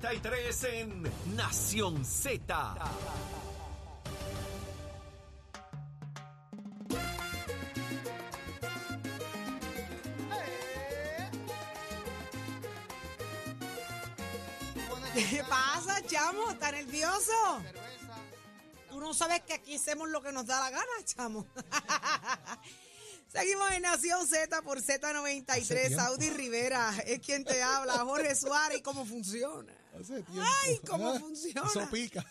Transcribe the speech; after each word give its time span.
Z93 0.00 0.64
en 0.80 1.36
Nación 1.36 2.04
Z. 2.04 2.74
¿Qué 15.14 15.44
pasa, 15.48 16.02
chamo? 16.06 16.50
¿Estás 16.50 16.72
nervioso? 16.72 17.32
Tú 18.88 19.00
no 19.00 19.12
sabes 19.12 19.42
que 19.42 19.52
aquí 19.52 19.76
hacemos 19.76 20.08
lo 20.08 20.22
que 20.22 20.32
nos 20.32 20.46
da 20.46 20.60
la 20.60 20.70
gana, 20.70 21.04
chamo. 21.04 21.46
Seguimos 23.30 23.70
en 23.72 23.82
Nación 23.82 24.26
Z 24.26 24.62
por 24.62 24.80
Z93. 24.82 25.94
Saudi 25.94 26.30
Rivera 26.30 26.92
es 27.06 27.20
quien 27.20 27.44
te 27.44 27.62
habla. 27.62 27.98
Jorge 27.98 28.34
Suárez, 28.34 28.78
¿y 28.78 28.82
cómo 28.82 29.04
funciona? 29.06 29.72
Hace 29.98 30.22
tiempo. 30.22 30.42
Ay, 30.64 30.80
¿cómo 30.86 31.10
Ah, 31.12 31.20
funciona? 31.20 31.62
Eso 31.68 31.88
pica. 31.90 32.24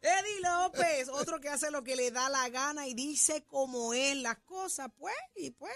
Eddie 0.00 0.40
López, 0.42 1.08
otro 1.08 1.40
que 1.40 1.48
hace 1.48 1.70
lo 1.70 1.82
que 1.82 1.96
le 1.96 2.10
da 2.10 2.28
la 2.28 2.48
gana 2.50 2.86
y 2.86 2.92
dice 2.94 3.42
cómo 3.46 3.94
es 3.94 4.14
las 4.18 4.36
cosas, 4.40 4.88
pues, 4.98 5.14
y 5.34 5.50
pues 5.50 5.72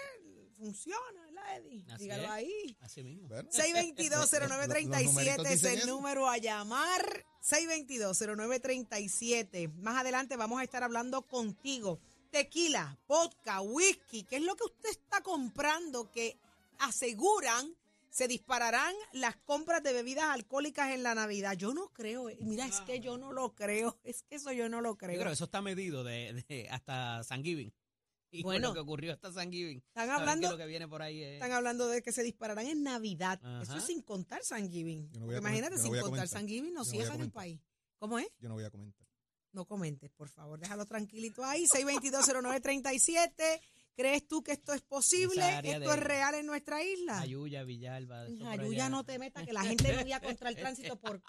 funciona, 0.55 1.21
¿verdad, 1.25 1.57
Eddie? 1.57 1.83
Así 1.89 2.03
Dígalo 2.03 2.23
es. 2.23 2.29
ahí. 2.29 2.77
Así 2.81 3.03
mismo. 3.03 3.27
Bueno, 3.27 3.49
622-0937 3.49 5.37
Los 5.37 5.47
es 5.47 5.63
el 5.63 5.87
número 5.87 6.29
a 6.29 6.37
llamar. 6.37 7.25
622-0937. 7.41 9.73
Más 9.81 9.97
adelante 9.97 10.37
vamos 10.37 10.59
a 10.59 10.63
estar 10.63 10.83
hablando 10.83 11.23
contigo. 11.23 11.99
Tequila, 12.31 12.97
vodka, 13.07 13.61
whisky, 13.61 14.23
¿qué 14.23 14.37
es 14.37 14.43
lo 14.43 14.55
que 14.55 14.65
usted 14.65 14.89
está 14.89 15.21
comprando 15.21 16.11
que 16.11 16.37
aseguran 16.77 17.75
se 18.11 18.27
dispararán 18.27 18.93
las 19.13 19.35
compras 19.37 19.83
de 19.83 19.93
bebidas 19.93 20.25
alcohólicas 20.25 20.91
en 20.91 21.03
la 21.03 21.15
Navidad? 21.15 21.53
Yo 21.57 21.73
no 21.73 21.89
creo. 21.89 22.29
eh. 22.29 22.37
Mira, 22.41 22.65
es 22.65 22.81
que 22.81 22.99
yo 22.99 23.17
no 23.17 23.31
lo 23.33 23.53
creo. 23.55 23.97
Es 24.03 24.23
que 24.23 24.35
eso 24.35 24.51
yo 24.51 24.69
no 24.69 24.81
lo 24.81 24.91
Yo 24.91 24.97
creo. 24.97 25.15
creo 25.15 25.27
que 25.27 25.33
eso 25.33 25.45
está 25.45 25.61
medido 25.61 26.03
de, 26.03 26.43
de 26.47 26.67
hasta 26.69 27.23
San 27.23 27.43
Giving. 27.43 27.73
Y 28.31 28.43
Bueno. 28.43 28.67
lo 28.67 28.73
que 28.75 28.79
ocurrió 28.81 29.11
hasta 29.11 29.33
San 29.33 29.51
Giving. 29.51 29.79
Están 29.87 30.07
que 30.07 30.13
hablando- 30.13 30.51
lo 30.51 30.57
que 30.57 30.67
viene 30.67 30.87
por 30.87 31.01
ahí 31.01 31.23
es... 31.23 31.33
Están 31.33 31.51
hablando 31.51 31.87
de 31.87 32.03
que 32.03 32.11
se 32.11 32.21
dispararán 32.21 32.67
en 32.67 32.83
Navidad. 32.83 33.41
Eso 33.63 33.77
es 33.77 33.83
sin 33.85 34.03
contar 34.03 34.43
San 34.43 34.69
Giving. 34.69 35.09
Yo 35.11 35.19
no 35.21 35.35
Imagínate, 35.35 35.77
yo 35.77 35.77
no 35.77 35.83
sin 35.83 35.99
contar. 35.99 36.27
San 36.27 36.47
Giving, 36.47 36.71
no 36.75 36.83
Yo 36.83 36.85
no 36.85 36.91
cierran 36.91 37.21
el 37.21 37.31
país. 37.31 37.59
¿Cómo 37.97 38.19
es? 38.19 38.27
Yo 38.39 38.47
no 38.47 38.53
voy 38.53 38.65
a 38.65 38.69
comentar. 38.69 39.07
No 39.51 39.65
comentes, 39.65 40.11
por 40.11 40.29
favor, 40.29 40.59
déjalo 40.59 40.85
tranquilito 40.85 41.43
ahí. 41.43 41.65
6220937. 41.65 43.61
¿Crees 43.95 44.27
tú 44.27 44.41
que 44.43 44.53
esto 44.53 44.73
es 44.73 44.81
posible? 44.81 45.43
¿Esto 45.63 45.79
de- 45.79 45.85
es 45.85 45.99
real 45.99 46.35
en 46.35 46.45
nuestra 46.45 46.81
isla? 46.83 47.19
Ayuya, 47.19 47.63
Villalba. 47.63 48.21
allá. 48.21 48.89
no 48.89 49.03
te 49.03 49.19
metas, 49.19 49.45
que 49.45 49.51
la 49.53 49.63
gente 49.63 49.91
no 49.91 49.97
vaya 50.03 50.19
contra 50.21 50.49
el 50.49 50.55
tránsito 50.55 50.95
porque 50.99 51.23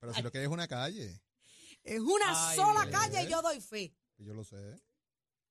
Pero 0.00 0.14
si- 0.14 0.22
lo 0.22 0.30
que 0.32 0.42
es 0.42 0.48
una 0.48 0.66
calle, 0.66 1.20
es 1.82 2.00
una 2.00 2.48
Ay, 2.50 2.56
sola 2.56 2.88
calle 2.90 3.22
y 3.24 3.28
yo 3.30 3.42
doy 3.42 3.60
fe. 3.60 3.94
yo 4.18 4.34
lo 4.34 4.42
sé. 4.44 4.56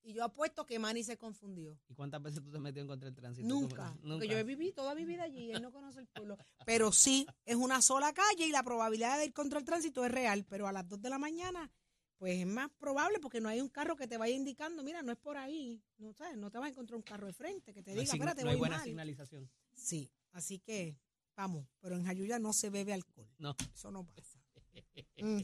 Y 0.07 0.13
yo 0.13 0.23
apuesto 0.23 0.65
que 0.67 0.77
Manny 0.77 1.03
se 1.03 1.17
confundió. 1.17 1.79
¿Y 1.89 1.95
cuántas 1.95 2.21
veces 2.21 2.43
tú 2.43 2.51
te 2.51 2.57
has 2.57 2.61
metido 2.63 2.81
en 2.83 2.87
contra 2.87 3.07
del 3.09 3.15
tránsito? 3.15 3.47
Nunca, 3.47 3.97
porque 4.03 4.27
yo 4.27 4.37
he 4.37 4.43
vivido 4.43 4.73
toda 4.75 4.93
mi 4.93 5.03
vida 5.03 5.23
allí, 5.23 5.51
él 5.51 5.61
no 5.63 5.71
conoce 5.71 5.99
el 5.99 6.07
pueblo. 6.07 6.37
Pero 6.63 6.91
sí, 6.91 7.25
es 7.43 7.55
una 7.55 7.81
sola 7.81 8.13
calle 8.13 8.45
y 8.45 8.51
la 8.51 8.61
probabilidad 8.61 9.17
de 9.17 9.25
ir 9.25 9.33
contra 9.33 9.57
el 9.57 9.65
tránsito 9.65 10.05
es 10.05 10.11
real, 10.11 10.45
pero 10.47 10.67
a 10.67 10.71
las 10.71 10.87
2 10.87 11.01
de 11.01 11.09
la 11.09 11.17
mañana, 11.17 11.71
pues 12.19 12.39
es 12.39 12.45
más 12.45 12.69
probable 12.77 13.19
porque 13.19 13.41
no 13.41 13.49
hay 13.49 13.61
un 13.61 13.69
carro 13.69 13.95
que 13.95 14.07
te 14.07 14.17
vaya 14.17 14.35
indicando, 14.35 14.83
mira, 14.83 15.01
no 15.01 15.11
es 15.11 15.17
por 15.17 15.37
ahí, 15.37 15.81
no 15.97 16.13
sabes, 16.13 16.37
no 16.37 16.51
te 16.51 16.59
vas 16.59 16.67
a 16.67 16.69
encontrar 16.69 16.97
un 16.97 17.01
carro 17.03 17.25
de 17.25 17.33
frente 17.33 17.73
que 17.73 17.81
te 17.81 17.91
No 17.95 17.99
hay, 17.99 18.05
diga, 18.05 18.11
sign- 18.13 18.21
espérate, 18.21 18.43
no 18.43 18.49
hay 18.51 18.55
voy 18.55 18.59
buena 18.59 18.77
mal. 18.77 18.85
señalización. 18.85 19.49
Sí, 19.73 20.11
así 20.33 20.59
que 20.59 20.95
vamos, 21.35 21.67
pero 21.81 21.95
en 21.95 22.05
Jayuya 22.05 22.37
no 22.37 22.53
se 22.53 22.69
bebe 22.69 22.93
alcohol, 22.93 23.27
No. 23.39 23.55
eso 23.73 23.89
no 23.91 24.05
pasa. 24.05 24.39
Mm, 25.17 25.41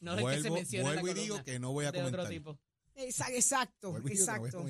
No 0.00 0.12
es 0.18 0.24
que 0.36 0.42
se 0.42 0.48
vuelvo 0.50 0.54
menciona 0.54 0.88
en 0.90 0.94
la 0.96 1.00
vuelvo 1.02 1.18
y 1.18 1.22
digo 1.24 1.42
que 1.42 1.58
no 1.58 1.72
voy 1.72 1.86
a 1.86 1.90
de 1.92 1.98
otro 2.02 2.10
comentar. 2.10 2.28
tipo. 2.28 2.58
Exa- 2.96 3.30
Exacto, 3.30 3.96
exacto. 4.08 4.62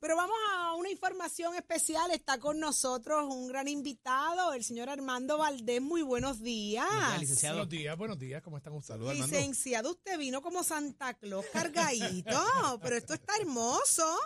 Pero 0.00 0.14
vamos 0.14 0.36
a 0.54 0.74
una 0.76 0.90
información 0.90 1.56
especial. 1.56 2.12
Está 2.12 2.38
con 2.38 2.60
nosotros 2.60 3.24
un 3.34 3.48
gran 3.48 3.66
invitado, 3.66 4.52
el 4.52 4.62
señor 4.62 4.88
Armando 4.88 5.38
Valdés. 5.38 5.82
Muy 5.82 6.02
buenos 6.02 6.40
días. 6.40 6.86
Buenos 6.86 7.08
días, 7.08 7.20
licenciado. 7.20 7.56
Buenos 7.56 7.70
días, 7.70 7.96
buenos 7.98 8.18
días, 8.20 8.42
¿cómo 8.42 8.56
están 8.58 8.74
ustedes? 8.74 8.94
Saludos, 8.94 9.12
Armando. 9.14 9.36
Licenciado, 9.36 9.90
usted 9.90 10.16
vino 10.18 10.40
como 10.40 10.62
Santa 10.62 11.14
Claus 11.14 11.44
cargadito, 11.52 12.30
pero 12.82 12.96
esto 12.96 13.14
está 13.14 13.32
hermoso. 13.40 14.16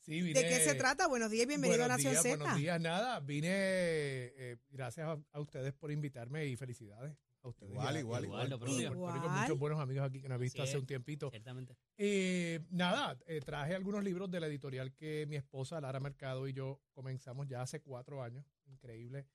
Sí, 0.00 0.20
vine- 0.20 0.40
¿De 0.42 0.48
qué 0.48 0.60
se 0.64 0.74
trata? 0.74 1.06
Buenos 1.06 1.30
días, 1.30 1.46
bienvenido 1.46 1.78
buenos 1.80 1.94
a 1.94 1.96
Nación 1.96 2.12
días, 2.12 2.22
Z. 2.22 2.36
Buenos 2.36 2.56
días, 2.58 2.80
nada, 2.80 3.20
vine, 3.20 3.48
eh, 3.50 4.56
gracias 4.70 5.06
a, 5.08 5.16
a 5.32 5.40
ustedes 5.40 5.72
por 5.72 5.90
invitarme 5.90 6.46
y 6.46 6.56
felicidades. 6.56 7.16
Igual, 7.62 7.98
igual, 7.98 8.24
igual. 8.24 8.52
Igual. 8.52 9.20
Muchos 9.30 9.58
buenos 9.58 9.80
amigos 9.80 10.06
aquí 10.06 10.20
que 10.20 10.28
no 10.28 10.34
he 10.34 10.38
visto 10.38 10.62
hace 10.62 10.78
un 10.78 10.86
tiempito. 10.86 11.30
Ciertamente. 11.30 11.76
Eh, 11.96 12.60
nada, 12.70 13.18
eh, 13.26 13.40
traje 13.40 13.74
algunos 13.74 14.02
libros 14.02 14.30
de 14.30 14.40
la 14.40 14.46
editorial 14.46 14.92
que 14.94 15.26
mi 15.26 15.36
esposa 15.36 15.80
Lara 15.80 16.00
Mercado 16.00 16.48
y 16.48 16.52
yo 16.52 16.80
comenzamos 16.92 17.46
ya 17.46 17.62
hace 17.62 17.80
cuatro 17.80 18.22
años. 18.22 18.44
Increíble 18.66 19.26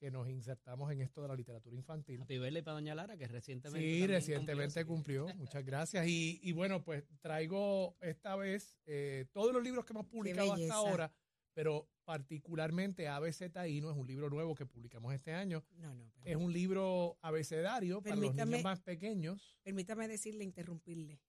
que 0.00 0.10
nos 0.10 0.30
insertamos 0.30 0.90
en 0.90 1.02
esto 1.02 1.20
de 1.20 1.28
la 1.28 1.36
literatura 1.36 1.76
infantil. 1.76 2.22
Happy 2.22 2.38
birthday 2.38 2.62
para 2.62 2.76
Doña 2.76 2.94
Lara, 2.94 3.18
que 3.18 3.28
recientemente. 3.28 3.86
Sí, 3.86 4.06
recientemente 4.06 4.86
cumplió, 4.86 5.24
cumplió. 5.24 5.38
Muchas 5.38 5.62
gracias. 5.66 6.06
Y, 6.06 6.40
y 6.42 6.52
bueno, 6.52 6.82
pues 6.82 7.04
traigo 7.20 7.98
esta 8.00 8.34
vez 8.34 8.78
eh, 8.86 9.26
todos 9.30 9.52
los 9.52 9.62
libros 9.62 9.84
que 9.84 9.92
hemos 9.92 10.06
publicado 10.06 10.54
hasta 10.54 10.74
ahora, 10.74 11.12
pero 11.52 11.86
particularmente 12.10 13.06
ABC 13.06 13.52
Taíno 13.52 13.88
es 13.88 13.96
un 13.96 14.04
libro 14.04 14.28
nuevo 14.28 14.52
que 14.56 14.66
publicamos 14.66 15.14
este 15.14 15.32
año. 15.32 15.62
No, 15.76 15.94
no, 15.94 16.10
Es 16.24 16.34
un 16.34 16.52
libro 16.52 17.16
abecedario 17.22 18.02
para 18.02 18.16
los 18.16 18.34
niños 18.34 18.62
más 18.64 18.80
pequeños. 18.80 19.56
permítame 19.62 20.08
decirle, 20.08 20.42
interrumpirle. 20.42 21.20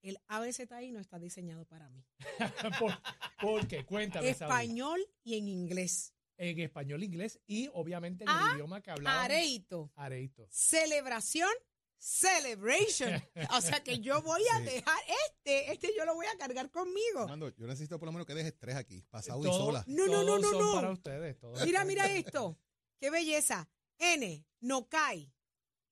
El 0.00 0.16
ABC 0.28 0.72
ahí 0.72 0.92
no 0.92 0.98
está 1.00 1.18
diseñado 1.18 1.66
para 1.66 1.90
mí. 1.90 2.02
¿Por, 2.80 2.92
por 3.38 3.68
qué? 3.68 3.84
Cuéntame. 3.84 4.30
Español 4.30 4.98
y 5.24 5.36
en 5.36 5.46
inglés. 5.48 6.14
En 6.38 6.58
español, 6.58 7.02
inglés 7.04 7.38
y 7.46 7.68
obviamente 7.74 8.24
en 8.24 8.30
el 8.30 8.36
Ah, 8.38 8.52
idioma 8.54 8.80
que 8.80 8.92
hablaba. 8.92 9.24
Areito. 9.24 9.92
Areito. 9.94 10.46
celebración, 10.50 11.52
celebration. 11.98 13.10
O 13.56 13.60
sea 13.60 13.82
que 13.82 13.98
yo 14.00 14.22
voy 14.22 14.42
a 14.52 14.58
Sí. 14.58 14.64
dejar 14.64 14.98
este, 15.28 15.72
este 15.72 15.92
yo 15.96 16.04
lo 16.04 16.14
voy 16.14 16.26
a 16.26 16.36
cargar 16.38 16.70
conmigo. 16.70 17.20
Armando, 17.20 17.48
yo 17.56 17.66
necesito 17.66 17.98
por 17.98 18.06
lo 18.06 18.12
menos 18.12 18.26
que 18.26 18.34
dejes 18.34 18.56
tres 18.58 18.76
aquí, 18.76 19.02
pasado 19.10 19.40
y 19.40 19.44
sola. 19.44 19.84
No, 19.86 20.06
no, 20.06 20.22
no, 20.22 20.38
no, 20.38 20.50
son 20.50 20.60
no. 20.60 20.74
para 20.74 20.90
ustedes. 20.90 21.38
todos 21.38 21.64
Mira, 21.64 21.84
mira 21.84 22.10
esto. 22.12 22.58
Qué 23.00 23.10
belleza. 23.10 23.68
N, 23.98 24.46
no 24.60 24.88
cae, 24.88 25.32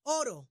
oro, 0.03 0.49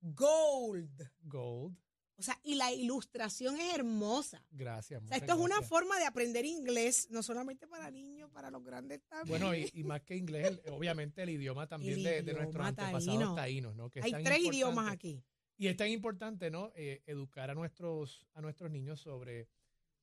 gold. 0.00 1.02
Gold. 1.22 1.76
O 2.18 2.22
sea, 2.22 2.38
y 2.42 2.54
la 2.54 2.72
ilustración 2.72 3.56
es 3.60 3.74
hermosa. 3.74 4.42
Gracias. 4.50 5.02
O 5.02 5.06
sea, 5.06 5.18
esto 5.18 5.34
es 5.34 5.38
una 5.38 5.60
forma 5.62 5.98
de 5.98 6.06
aprender 6.06 6.44
inglés, 6.46 7.08
no 7.10 7.22
solamente 7.22 7.66
para 7.66 7.90
niños, 7.90 8.30
para 8.30 8.50
los 8.50 8.64
grandes 8.64 9.02
también. 9.06 9.28
Bueno, 9.38 9.54
y, 9.54 9.68
y 9.74 9.84
más 9.84 10.00
que 10.02 10.16
inglés, 10.16 10.46
el- 10.64 10.72
obviamente 10.72 11.22
el 11.22 11.30
idioma 11.30 11.66
también 11.68 11.94
El 11.98 12.02
de, 12.04 12.22
de 12.22 12.32
nuestros 12.32 12.66
antepasados 12.66 13.04
taíno. 13.06 13.34
taínos, 13.34 13.76
¿no? 13.76 13.90
Que 13.90 14.00
Hay 14.02 14.12
tres 14.24 14.40
idiomas 14.40 14.90
aquí. 14.90 15.22
Y 15.58 15.68
es 15.68 15.76
tan 15.76 15.88
importante, 15.88 16.50
¿no? 16.50 16.72
Eh, 16.74 17.02
educar 17.06 17.50
a 17.50 17.54
nuestros, 17.54 18.26
a 18.34 18.40
nuestros 18.40 18.70
niños 18.70 19.00
sobre 19.00 19.48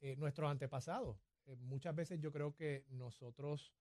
eh, 0.01 0.15
nuestros 0.17 0.49
antepasados. 0.49 1.17
Eh, 1.45 1.55
muchas 1.55 1.95
veces 1.95 2.19
yo 2.19 2.31
creo 2.31 2.53
que 2.55 2.85
nosotros, 2.89 3.73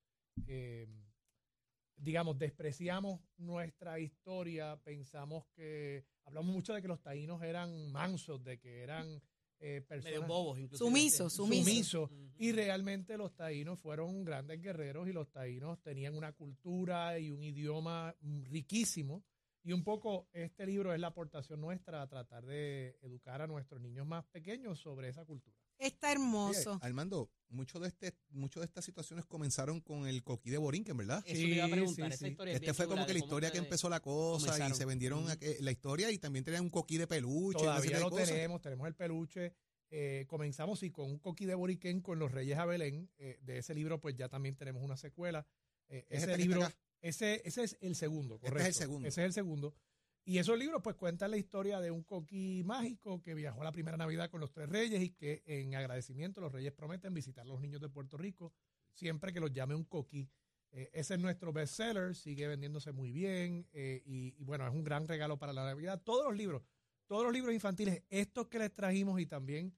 digamos, 1.97 2.39
despreciamos 2.39 3.21
nuestra 3.37 3.99
historia, 4.01 4.77
pensamos 4.83 5.47
que, 5.55 6.05
hablamos 6.25 6.53
mucho 6.53 6.75
de 6.75 6.83
que 6.83 6.89
los 6.89 7.01
taínos 7.01 7.43
eran 7.43 7.91
mansos, 7.91 8.43
de 8.43 8.59
que 8.59 8.83
eran 8.83 9.23
eh, 9.65 9.81
personas 9.81 10.15
Medio 10.15 10.27
bobos, 10.27 10.59
incluso. 10.59 10.85
Sumisos, 10.85 11.33
sumisos. 11.33 12.11
Y 12.37 12.51
realmente 12.51 13.17
los 13.17 13.35
taínos 13.37 13.79
fueron 13.79 14.25
grandes 14.25 14.61
guerreros 14.61 15.09
y 15.09 15.13
los 15.13 15.31
taínos 15.31 15.81
tenían 15.83 16.17
una 16.17 16.33
cultura 16.33 17.19
y 17.21 17.31
un 17.31 17.43
idioma 17.45 18.15
riquísimo. 18.21 19.25
Y 19.63 19.73
un 19.73 19.85
poco 19.85 20.29
este 20.33 20.67
libro 20.67 20.93
es 20.93 20.99
la 20.99 21.09
aportación 21.09 21.61
nuestra 21.61 22.03
a 22.03 22.09
tratar 22.09 22.45
de 22.45 22.99
educar 23.03 23.41
a 23.41 23.47
nuestros 23.47 23.81
niños 23.81 24.05
más 24.05 24.25
pequeños 24.27 24.81
sobre 24.81 25.09
esa 25.09 25.25
cultura. 25.25 25.57
Está 25.79 26.09
Oye, 26.09 26.17
hermoso. 26.17 26.79
Armando, 26.83 27.31
mucho 27.53 27.79
de 27.81 27.89
este, 27.89 28.15
mucho 28.31 28.61
de 28.61 28.67
estas 28.67 28.85
situaciones 28.85 29.25
comenzaron 29.27 29.81
con 29.81 30.07
el 30.07 30.23
coquí 30.23 30.51
de 30.51 30.59
Borinquen, 30.59 30.97
¿verdad? 30.97 31.23
Eso 31.27 31.43
le 31.47 31.55
iba 31.55 31.65
a 31.65 31.67
Sí, 31.69 31.73
preguntar. 31.73 32.09
sí, 32.09 32.15
esa 32.15 32.25
sí. 32.27 32.31
historia 32.33 32.53
es 32.55 32.61
Este 32.61 32.75
fue 32.75 32.87
como 32.89 33.07
que 33.07 33.13
la 33.13 33.19
historia 33.19 33.51
que 33.53 33.59
empezó 33.59 33.89
la 33.89 34.01
cosa 34.01 34.69
y 34.69 34.75
se 34.75 34.85
vendieron 34.85 35.27
aqu- 35.27 35.59
la 35.61 35.71
historia 35.71 36.11
y 36.11 36.19
también 36.19 36.45
tenían 36.45 36.65
un 36.65 36.71
coquí 36.71 36.97
de 36.99 37.07
peluche. 37.07 37.59
Todavía 37.59 38.01
lo 38.01 38.11
cosas. 38.11 38.29
tenemos, 38.29 38.61
tenemos 38.61 38.87
el 38.87 38.95
peluche. 38.95 39.55
Eh, 39.91 40.25
comenzamos 40.27 40.79
sí, 40.81 40.91
con 40.91 41.11
un 41.11 41.19
coquí 41.19 41.45
de 41.45 41.55
Boriquén 41.55 42.01
con 42.01 42.19
los 42.19 42.33
Reyes 42.33 42.57
a 42.59 42.65
Belén. 42.65 43.11
Eh, 43.19 43.39
de 43.43 43.59
ese 43.59 43.75
libro, 43.75 44.01
pues 44.01 44.17
ya 44.17 44.29
también 44.29 44.57
tenemos 44.57 44.83
una 44.83 44.97
secuela. 44.97 45.47
Eh, 45.89 46.07
¿Es 46.09 46.23
ese 46.23 46.33
este 46.33 46.43
libro, 46.43 46.67
ese, 47.03 47.43
ese 47.45 47.65
es 47.65 47.77
el 47.83 47.95
segundo, 47.95 48.37
Este 48.37 48.47
es 48.47 48.53
el 48.53 48.59
correcto. 48.59 48.79
segundo. 48.79 49.09
Ese 49.09 49.21
es 49.21 49.27
el 49.27 49.33
segundo. 49.35 49.75
Y 50.25 50.39
esos 50.39 50.57
libros, 50.57 50.81
pues, 50.83 50.95
cuentan 50.97 51.33
la 51.33 51.37
historia 51.37 51.81
de 51.81 51.91
un 51.91 52.05
coquí 52.05 52.63
mágico 52.65 53.23
que 53.23 53.35
viajó 53.35 53.63
a 53.63 53.65
la 53.65 53.73
primera 53.73 53.97
Navidad 53.97 54.31
con 54.31 54.41
los 54.41 54.53
tres 54.53 54.69
reyes 54.69 55.03
y 55.03 55.11
que 55.11 55.43
en 55.47 55.75
agradecimiento 55.75 56.41
los 56.41 56.53
reyes 56.53 56.73
prometen 56.73 57.13
visitar 57.13 57.45
a 57.45 57.49
los 57.49 57.61
niños 57.61 57.81
de 57.81 57.89
Puerto 57.89 58.17
Rico 58.17 58.53
siempre 58.93 59.33
que 59.33 59.41
los 59.41 59.53
llame 59.53 59.75
un 59.75 59.85
coquí. 59.85 60.31
Eh, 60.71 60.91
ese 60.93 61.15
es 61.15 61.21
nuestro 61.21 61.53
bestseller, 61.53 62.15
sigue 62.15 62.47
vendiéndose 62.47 62.93
muy 62.93 63.13
bien 63.13 63.67
eh, 63.73 64.03
y, 64.07 64.43
bueno, 64.45 64.67
es 64.67 64.73
un 64.73 64.85
gran 64.85 65.07
regalo 65.07 65.39
para 65.39 65.53
la 65.53 65.65
Navidad. 65.65 66.01
Todos 66.03 66.25
los 66.25 66.37
libros, 66.37 66.63
todos 67.07 67.25
los 67.25 67.33
libros 67.33 67.53
infantiles, 67.53 68.03
estos 68.09 68.47
que 68.47 68.59
les 68.59 68.73
trajimos 68.73 69.21
y 69.21 69.27
también 69.27 69.75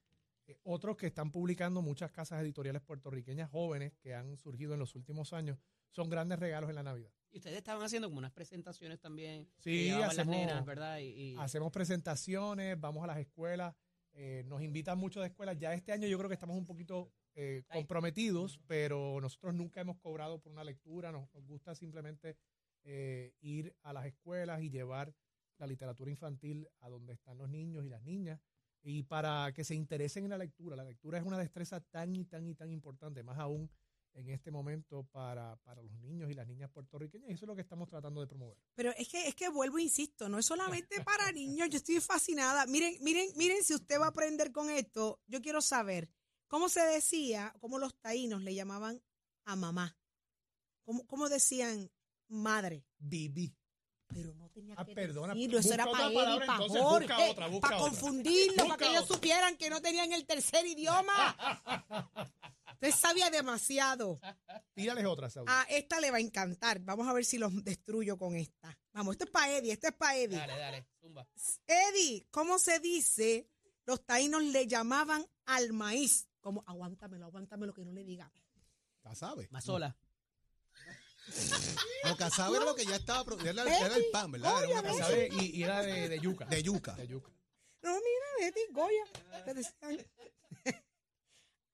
otros 0.63 0.97
que 0.97 1.07
están 1.07 1.31
publicando 1.31 1.81
muchas 1.83 2.11
casas 2.11 2.43
editoriales 2.43 2.83
puertorriqueñas 2.83 3.51
jóvenes 3.51 3.93
que 4.01 4.15
han 4.15 4.37
surgido 4.37 4.75
en 4.75 4.81
los 4.81 4.95
últimos 4.95 5.33
años, 5.33 5.59
son 5.91 6.09
grandes 6.11 6.39
regalos 6.39 6.69
en 6.71 6.77
la 6.77 6.83
Navidad. 6.83 7.11
Y 7.31 7.39
ustedes 7.39 7.57
estaban 7.59 7.83
haciendo 7.83 8.09
como 8.09 8.19
unas 8.19 8.33
presentaciones 8.33 9.01
también. 9.01 9.49
Sí, 9.59 9.85
llevaban 9.85 10.09
las 10.09 10.19
hacemos- 10.19 10.37
nenas, 10.37 10.65
¿verdad? 10.65 10.99
Y, 10.99 11.05
y- 11.33 11.37
Hacemos 11.37 11.73
presentaciones, 11.73 12.79
vamos 12.81 13.03
a 13.05 13.07
las 13.07 13.19
escuelas, 13.19 13.75
eh, 14.13 14.45
nos 14.47 14.63
invitan 14.63 14.99
mucho 14.99 15.21
de 15.21 15.27
escuelas. 15.29 15.57
Ya 15.59 15.73
este 15.75 15.93
año 15.93 16.07
yo 16.07 16.17
creo 16.19 16.29
que 16.29 16.35
estamos 16.35 16.57
un 16.57 16.67
poquito 16.67 17.11
eh, 17.37 17.65
comprometidos, 17.73 18.61
pero 18.67 19.19
nosotros 19.21 19.55
nunca 19.55 19.81
hemos 19.81 19.97
cobrado 19.99 20.41
por 20.41 20.53
una 20.53 20.63
lectura, 20.63 21.11
nos, 21.11 21.33
nos 21.35 21.45
gusta 21.45 21.75
simplemente 21.75 22.37
eh, 22.85 23.35
ir 23.41 23.75
a 23.83 23.93
las 23.93 24.07
escuelas 24.07 24.63
y 24.63 24.71
llevar 24.71 25.13
la 25.59 25.67
literatura 25.67 26.11
infantil 26.11 26.69
a 26.81 26.89
donde 26.89 27.13
están 27.15 27.39
los 27.39 27.49
niños 27.49 27.85
y 27.85 27.89
las 27.89 28.03
niñas 28.03 28.41
y 28.85 29.03
para 29.03 29.53
que 29.53 29.65
se 29.65 29.75
interesen 29.75 30.25
en 30.25 30.31
la 30.31 30.39
lectura. 30.39 30.77
La 30.77 30.85
lectura 30.85 31.19
es 31.19 31.25
una 31.25 31.39
destreza 31.39 31.81
tan 31.81 32.15
y 32.15 32.27
tan 32.27 32.47
y 32.47 32.55
tan 32.55 32.71
importante, 32.71 33.23
más 33.23 33.39
aún 33.39 33.71
en 34.13 34.29
este 34.29 34.51
momento 34.51 35.03
para, 35.11 35.57
para 35.57 35.83
los 35.83 35.93
niños 35.95 36.31
y 36.31 36.35
las 36.35 36.47
niñas 36.47 36.71
puertorriqueñas 36.71 37.29
y 37.29 37.33
eso 37.33 37.47
es 37.47 37.49
lo 37.49 37.57
que 37.57 37.63
estamos 37.63 37.89
tratando 37.89 38.21
de 38.21 38.29
promover. 38.29 38.57
Pero 38.77 38.93
es 38.97 39.09
que, 39.09 39.27
es 39.27 39.35
que 39.35 39.49
vuelvo, 39.49 39.79
e 39.79 39.83
insisto, 39.83 40.29
no 40.29 40.39
es 40.39 40.47
solamente 40.47 40.97
para 41.05 41.33
niños, 41.33 41.69
yo 41.71 41.79
estoy 41.79 42.01
fascinada. 42.01 42.67
Miren, 42.67 42.97
miren, 43.01 43.29
miren, 43.37 43.65
si 43.65 43.75
usted 43.75 43.99
va 43.99 44.07
a 44.07 44.11
aprender 44.11 44.53
con 44.53 44.71
esto, 44.71 45.21
yo 45.27 45.41
quiero 45.41 45.61
saber 45.61 46.09
cómo 46.47 46.69
se 46.69 46.81
decía, 46.83 47.55
cómo 47.59 47.79
los 47.79 47.99
taínos 48.01 48.43
le 48.43 48.55
llamaban 48.55 49.03
a 49.47 49.57
mamá. 49.57 49.97
¿Cómo, 50.85 51.07
cómo 51.07 51.29
decían 51.29 51.91
madre? 52.29 52.85
Viví. 52.99 53.57
Pero 54.15 54.35
no 54.35 54.49
tenía 54.51 54.75
Ah, 54.79 54.85
que 54.85 54.95
perdona, 54.95 55.35
decirlo, 55.35 55.59
eso 55.59 55.75
era 55.75 55.85
para 55.87 56.07
él 56.07 56.13
y 56.13 56.17
para 56.47 56.53
entonces, 56.55 56.83
Jorge, 56.83 57.13
otra, 57.31 57.35
para 57.35 57.57
otra. 57.57 57.77
confundirlo, 57.79 58.67
para 58.69 58.77
que 58.79 58.87
ellos 58.91 59.07
supieran 59.07 59.57
que 59.57 59.69
no 59.71 59.81
tenían 59.83 60.13
el 60.13 60.25
tercer 60.27 60.65
idioma. 60.67 61.37
Usted 62.75 62.91
sabía 62.93 63.31
demasiado. 63.31 64.21
Tírales 64.75 65.05
otra, 65.07 65.31
Saúl. 65.31 65.49
A 65.49 65.63
esta 65.71 66.01
le 66.01 66.11
va 66.11 66.19
a 66.19 66.21
encantar. 66.21 66.81
Vamos 66.81 67.09
a 67.09 67.13
ver 67.13 67.25
si 67.25 67.39
los 67.39 67.65
destruyo 67.65 68.19
con 68.19 68.37
esta. 68.37 68.77
Vamos, 68.93 69.15
esto 69.15 69.25
es 69.25 69.31
para 69.31 69.51
Eddie, 69.57 69.73
esto 69.73 69.89
es 69.89 69.95
para 69.95 70.17
Eddie. 70.17 70.37
Dale, 70.39 70.59
dale, 70.59 70.87
zumba. 71.01 71.27
Eddie, 71.67 72.27
¿cómo 72.31 72.59
se 72.59 72.81
dice? 72.81 73.49
Los 73.87 74.05
taínos 74.05 74.43
le 74.43 74.67
llamaban 74.67 75.25
al 75.47 75.73
maíz. 75.73 76.29
Como, 76.41 76.63
aguántamelo, 76.67 77.27
aguántamelo 77.27 77.73
que 77.73 77.85
no 77.85 77.93
le 77.93 78.05
diga. 78.05 78.31
Casabe. 79.03 79.49
Mazola. 79.51 79.97
No, 82.05 82.17
casabe 82.17 82.57
era 82.57 82.65
lo 82.67 82.75
que 82.75 82.85
ya 82.85 82.97
estaba. 82.97 83.25
Era, 83.43 83.63
era 83.63 83.97
el 83.97 84.05
pan, 84.13 84.31
¿verdad? 84.33 84.63
Era. 84.65 85.43
Y, 85.43 85.57
y 85.57 85.63
era 85.63 85.83
de, 85.83 86.09
de 86.09 86.19
yuca. 86.21 86.45
de 86.47 86.63
yuca. 86.63 86.93
De 86.95 87.07
yuca. 87.09 87.31
No, 87.83 87.93
mira, 87.95 88.49
Eddie, 88.49 88.67
Goya. 88.73 89.05
Le 89.47 89.55
decían. 89.55 90.07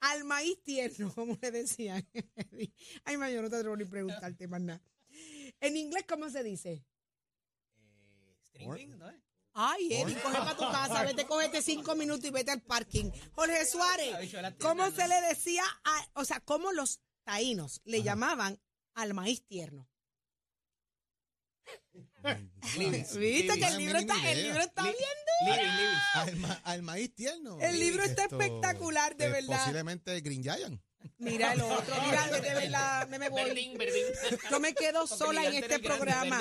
al 0.01 0.25
maíz 0.25 0.63
tierno, 0.63 1.13
como 1.15 1.37
le 1.41 1.51
decían. 1.51 2.07
Eddie. 2.37 2.73
Ay, 3.05 3.17
ma, 3.17 3.31
yo 3.31 3.43
no 3.43 3.51
te 3.51 3.57
atrevo 3.57 3.77
ni 3.77 3.85
preguntarte 3.85 4.47
más 4.49 4.61
nada. 4.61 4.81
En 5.61 5.77
inglés, 5.77 6.05
¿cómo 6.09 6.31
se 6.31 6.43
dice? 6.43 6.85
Eh, 7.77 8.37
string, 8.47 8.97
¿no? 8.99 9.13
Ay, 9.53 9.93
Eddie, 9.93 10.15
coge 10.23 10.39
para 10.39 10.57
tu 10.57 10.63
casa, 10.71 11.03
vete, 11.05 11.27
cógete 11.27 11.61
cinco 11.61 11.95
minutos 11.97 12.25
y 12.25 12.31
vete 12.31 12.53
al 12.53 12.63
parking. 12.63 13.11
Jorge 13.33 13.67
Suárez, 13.67 14.15
¿cómo 14.61 14.91
se 14.93 15.09
le 15.09 15.21
decía, 15.23 15.65
a- 15.85 16.09
o 16.21 16.25
sea, 16.25 16.41
cómo 16.41 16.71
los 16.73 17.01
taínos 17.25 17.81
le 17.85 18.03
llamaban 18.03 18.61
al 18.95 19.15
maíz 19.15 19.45
tierno? 19.47 19.89
¿Viste 22.77 23.59
que 23.59 23.67
el 23.67 23.79
libro 23.79 23.99
está, 23.99 24.17
idea. 24.19 24.33
el 24.33 24.43
libro 24.43 24.61
está 24.61 24.83
Li- 24.83 24.89
bien? 24.91 25.57
Libis. 25.59 25.99
Al, 26.15 26.37
ma- 26.37 26.61
al 26.65 26.83
maíz 26.83 27.15
tierno. 27.15 27.59
El 27.61 27.79
libro 27.81 28.03
está 28.03 28.25
Esto, 28.25 28.39
espectacular, 28.41 29.17
de 29.17 29.27
eh, 29.27 29.31
verdad. 29.31 29.59
Posiblemente 29.59 30.21
Green 30.21 30.43
Giant. 30.43 30.81
Mira 31.17 31.55
el 31.55 31.63
otro, 31.63 31.95
mira, 32.05 32.27
de 32.41 32.41
verdad, 32.55 33.09
me, 33.09 33.19
me 33.19 33.31
voy. 33.31 33.75
Yo 34.51 34.61
me 34.61 34.75
quedo 34.75 35.01
Porque 35.07 35.17
sola 35.17 35.45
en 35.47 35.55
este 35.55 35.79
grande, 35.79 35.89
programa. 35.89 36.41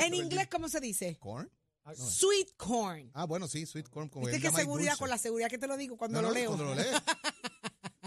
En 0.00 0.14
inglés, 0.14 0.46
¿cómo 0.48 0.68
se 0.68 0.78
dice? 0.80 1.16
Corn. 1.18 1.50
Sweet 1.96 2.50
corn. 2.56 3.10
Ah, 3.12 3.24
bueno, 3.24 3.48
sí, 3.48 3.66
sweet 3.66 3.88
corn. 3.88 4.08
Como 4.08 4.26
¿Viste 4.28 4.46
el 4.46 4.54
seguridad? 4.54 4.96
Con 4.96 5.10
la 5.10 5.18
seguridad 5.18 5.48
que 5.50 5.58
te 5.58 5.66
lo 5.66 5.76
digo 5.76 5.96
cuando 5.96 6.22
No, 6.22 6.28
lo 6.28 6.28
no, 6.28 6.34
leo. 6.34 6.46
Cuando 6.50 6.64
lo 6.66 6.74
lees. 6.76 6.94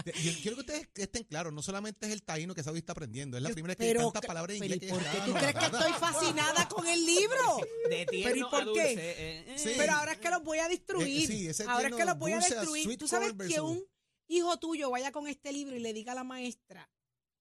Yo 0.05 0.31
quiero 0.41 0.55
que 0.57 0.61
ustedes 0.61 0.89
estén 0.95 1.23
claros, 1.23 1.51
no 1.51 1.63
solamente 1.63 2.05
es 2.05 2.13
el 2.13 2.21
taíno 2.21 2.53
que 2.53 2.61
Saudi 2.61 2.79
está 2.79 2.91
aprendiendo, 2.91 3.37
es 3.37 3.43
la 3.43 3.49
primera 3.49 3.73
vez 3.73 3.93
que 3.93 3.99
tantas 3.99 4.25
palabras 4.25 4.55
en 4.55 4.63
inglés 4.63 4.77
¿y 4.77 4.85
que 4.85 4.89
¿por 4.89 5.03
qué 5.03 5.17
tú 5.25 5.33
crees 5.33 5.55
que 5.55 5.65
estoy 5.65 5.93
fascinada 5.93 6.67
con 6.67 6.87
el 6.87 7.05
libro? 7.05 7.57
De 7.89 8.05
¿Pero 8.09 8.35
y 8.35 8.43
por 8.43 8.73
qué? 8.73 8.93
eh, 8.93 9.55
eh. 9.57 9.73
Pero 9.77 9.93
ahora 9.93 10.11
es 10.13 10.19
que 10.19 10.29
los 10.29 10.43
voy 10.43 10.59
a 10.59 10.67
destruir. 10.67 11.31
Eh, 11.31 11.53
ahora 11.67 11.87
es 11.87 11.95
que 11.95 12.05
los 12.05 12.17
voy 12.17 12.31
a 12.33 12.39
destruir. 12.39 12.97
Tú 12.97 13.07
sabes 13.07 13.33
que 13.47 13.59
un 13.61 13.83
hijo 14.27 14.57
tuyo 14.59 14.91
vaya 14.91 15.11
con 15.11 15.27
este 15.27 15.51
libro 15.51 15.75
y 15.75 15.79
le 15.79 15.93
diga 15.93 16.11
a 16.11 16.15
la 16.15 16.23
maestra 16.23 16.89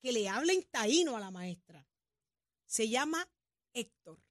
que 0.01 0.13
le 0.13 0.29
hable 0.29 0.53
en 0.53 0.63
taíno 0.65 1.17
a 1.17 1.21
la 1.21 1.31
maestra. 1.31 1.87
Se 2.67 2.89
llama 2.89 3.29
Héctor. 3.73 4.23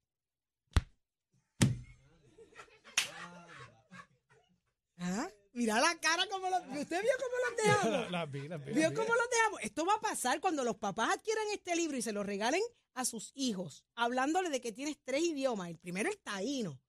¿Ah? 4.98 5.28
Mira 5.54 5.80
la 5.80 5.98
cara 6.00 6.26
como 6.30 6.50
los... 6.50 6.60
¿Usted 6.80 7.00
vio 7.00 7.12
cómo 7.16 7.36
los 7.48 7.56
dejamos? 7.64 8.10
Las 8.10 8.30
vi, 8.30 8.48
las 8.48 8.64
vi, 8.64 8.72
¿Vio 8.72 8.90
vi. 8.90 8.96
cómo 8.96 9.14
los 9.14 9.30
dejamos? 9.30 9.60
Esto 9.62 9.86
va 9.86 9.94
a 9.94 10.00
pasar 10.00 10.40
cuando 10.40 10.64
los 10.64 10.76
papás 10.76 11.14
adquieran 11.14 11.44
este 11.52 11.76
libro 11.76 11.96
y 11.96 12.02
se 12.02 12.12
lo 12.12 12.22
regalen 12.24 12.62
a 12.94 13.04
sus 13.04 13.30
hijos, 13.34 13.84
hablándole 13.94 14.50
de 14.50 14.60
que 14.60 14.72
tienes 14.72 14.98
tres 15.02 15.22
idiomas. 15.22 15.68
El 15.70 15.78
primero 15.78 16.10
el 16.10 16.18
taíno, 16.18 16.80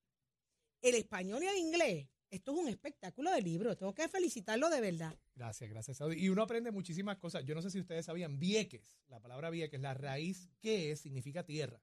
el 0.82 0.96
español 0.96 1.44
y 1.44 1.48
el 1.48 1.58
inglés. 1.58 2.08
Esto 2.32 2.54
es 2.54 2.58
un 2.58 2.68
espectáculo 2.68 3.32
de 3.32 3.42
libro. 3.42 3.78
Tengo 3.78 3.94
que 3.94 4.08
felicitarlo 4.10 4.70
de 4.70 4.82
verdad. 4.82 5.16
Gracias, 5.36 5.70
gracias, 5.70 5.98
Saudi. 5.98 6.18
Y 6.18 6.30
uno 6.30 6.42
aprende 6.42 6.72
muchísimas 6.72 7.18
cosas. 7.18 7.46
Yo 7.46 7.54
no 7.54 7.62
sé 7.62 7.70
si 7.70 7.80
ustedes 7.80 8.08
sabían, 8.08 8.40
Vieques, 8.40 8.98
la 9.08 9.20
palabra 9.20 9.52
Vieques, 9.52 9.80
la 9.80 9.94
raíz 9.94 10.50
que 10.60 10.92
es 10.92 11.00
significa 11.00 11.46
tierra. 11.46 11.82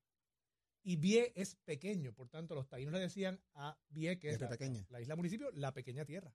Y 0.82 0.96
Vie 0.96 1.32
es 1.36 1.54
pequeño, 1.64 2.12
por 2.12 2.28
tanto, 2.28 2.56
los 2.56 2.68
taínos 2.68 2.92
le 2.92 2.98
decían 2.98 3.40
a 3.54 3.78
Vieques, 3.88 4.40
la, 4.40 4.48
pequeña. 4.48 4.84
la 4.90 5.00
isla 5.00 5.14
municipio, 5.14 5.48
la 5.52 5.72
pequeña 5.72 6.04
tierra. 6.04 6.34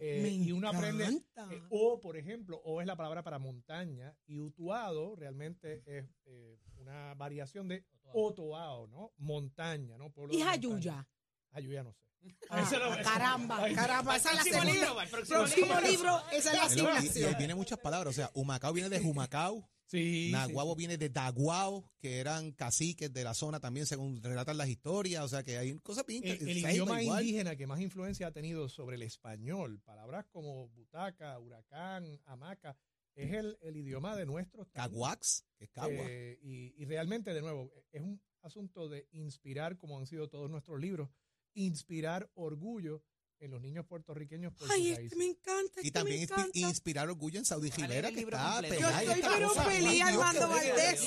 Eh, 0.00 0.20
Me 0.22 0.28
y 0.30 0.52
uno 0.52 0.68
aprende, 0.68 1.04
eh, 1.06 1.62
o 1.70 2.00
por 2.00 2.16
ejemplo, 2.16 2.60
o 2.64 2.80
es 2.80 2.86
la 2.86 2.96
palabra 2.96 3.22
para 3.22 3.38
montaña, 3.38 4.14
y 4.26 4.38
Utuado 4.40 5.16
realmente 5.16 5.82
es 5.86 6.04
eh, 6.26 6.58
una 6.78 7.14
variación 7.14 7.68
de 7.68 7.84
Otoao, 8.12 8.86
¿no? 8.88 9.12
Montaña, 9.18 9.98
¿no? 9.98 10.10
Pueblo 10.12 10.34
Y. 10.34 10.40
Jayuya. 10.42 11.06
Jayuya 11.52 11.82
no 11.82 11.92
sé. 11.92 12.06
Ah, 12.50 12.64
caramba, 13.04 13.66
caramba. 13.74 14.16
Esa 14.16 14.30
es 14.30 14.36
la 14.36 14.42
Próximo 14.42 14.62
segunda. 14.62 14.72
libro, 14.86 15.00
el 15.02 15.08
próximo 15.08 15.38
Próximo 15.38 15.66
libro. 15.66 15.90
libro, 15.90 16.22
esa 16.32 16.36
es 16.36 16.44
la 16.56 16.66
Hello, 16.66 16.82
y- 16.90 17.04
Y, 17.04 17.24
asignación. 17.24 17.56
muchas 17.56 17.78
palabras. 17.78 18.10
O 18.10 18.14
sea, 18.16 18.30
Humacao 18.34 18.72
viene 18.72 18.88
de 18.88 19.00
Humacao. 19.00 19.68
Sí. 19.86 20.30
Naguabo 20.32 20.72
sí, 20.72 20.74
sí. 20.74 20.78
viene 20.78 20.98
de 20.98 21.08
Daguao, 21.10 21.90
que 21.98 22.18
eran 22.18 22.52
caciques 22.52 23.12
de 23.12 23.24
la 23.24 23.34
zona 23.34 23.60
también, 23.60 23.86
según 23.86 24.22
relatan 24.22 24.56
las 24.58 24.68
historias. 24.68 25.24
O 25.24 25.28
sea, 25.28 25.44
que 25.44 25.58
hay 25.58 25.78
cosas 25.78 26.04
bien 26.06 26.24
El, 26.24 26.58
idioma 26.58 27.02
igual. 27.02 27.22
indígena 27.22 27.56
que 27.56 27.66
más 27.66 27.80
influencia 27.80 28.26
ha 28.26 28.32
tenido 28.32 28.68
sobre 28.68 28.96
el 28.96 29.02
español, 29.02 29.80
palabras 29.84 30.26
como 30.26 30.68
butaca, 30.68 31.38
huracán, 31.38 32.20
hamaca, 32.24 32.76
es 33.14 33.32
el, 33.32 33.56
el 33.62 33.76
idioma 33.76 34.16
de 34.16 34.26
nuestros. 34.26 34.68
Caguax, 34.72 35.46
que 35.56 35.64
es 35.64 35.70
Cagua. 35.70 36.04
Eh, 36.06 36.38
y, 36.42 36.74
y 36.76 36.84
realmente, 36.84 37.32
de 37.32 37.40
nuevo, 37.40 37.72
es 37.92 38.02
un 38.02 38.20
asunto 38.42 38.88
de 38.88 39.08
inspirar, 39.12 39.78
como 39.78 39.98
han 39.98 40.06
sido 40.06 40.28
todos 40.28 40.50
nuestros 40.50 40.80
libros, 40.80 41.08
inspirar 41.54 42.30
orgullo 42.34 43.02
en 43.38 43.50
los 43.50 43.60
niños 43.60 43.84
puertorriqueños 43.86 44.52
por 44.54 44.70
Ay, 44.72 44.88
este 44.90 45.00
raíces. 45.02 45.18
me 45.18 45.24
encanta. 45.26 45.80
y 45.82 45.90
también 45.90 46.18
me 46.18 46.22
encanta. 46.24 46.58
inspirar 46.58 47.08
orgullo 47.08 47.38
en 47.38 47.44
Saudi 47.44 47.70
Gilera, 47.70 48.08
el 48.08 48.14
que 48.14 48.20
está. 48.22 48.62
Yo 48.62 48.68
pegada 48.68 49.04
y 49.04 49.08
estoy 49.08 49.22
pero 49.34 49.50
feliz, 49.50 50.02
Armando. 50.02 50.48
Valdés. 50.48 51.00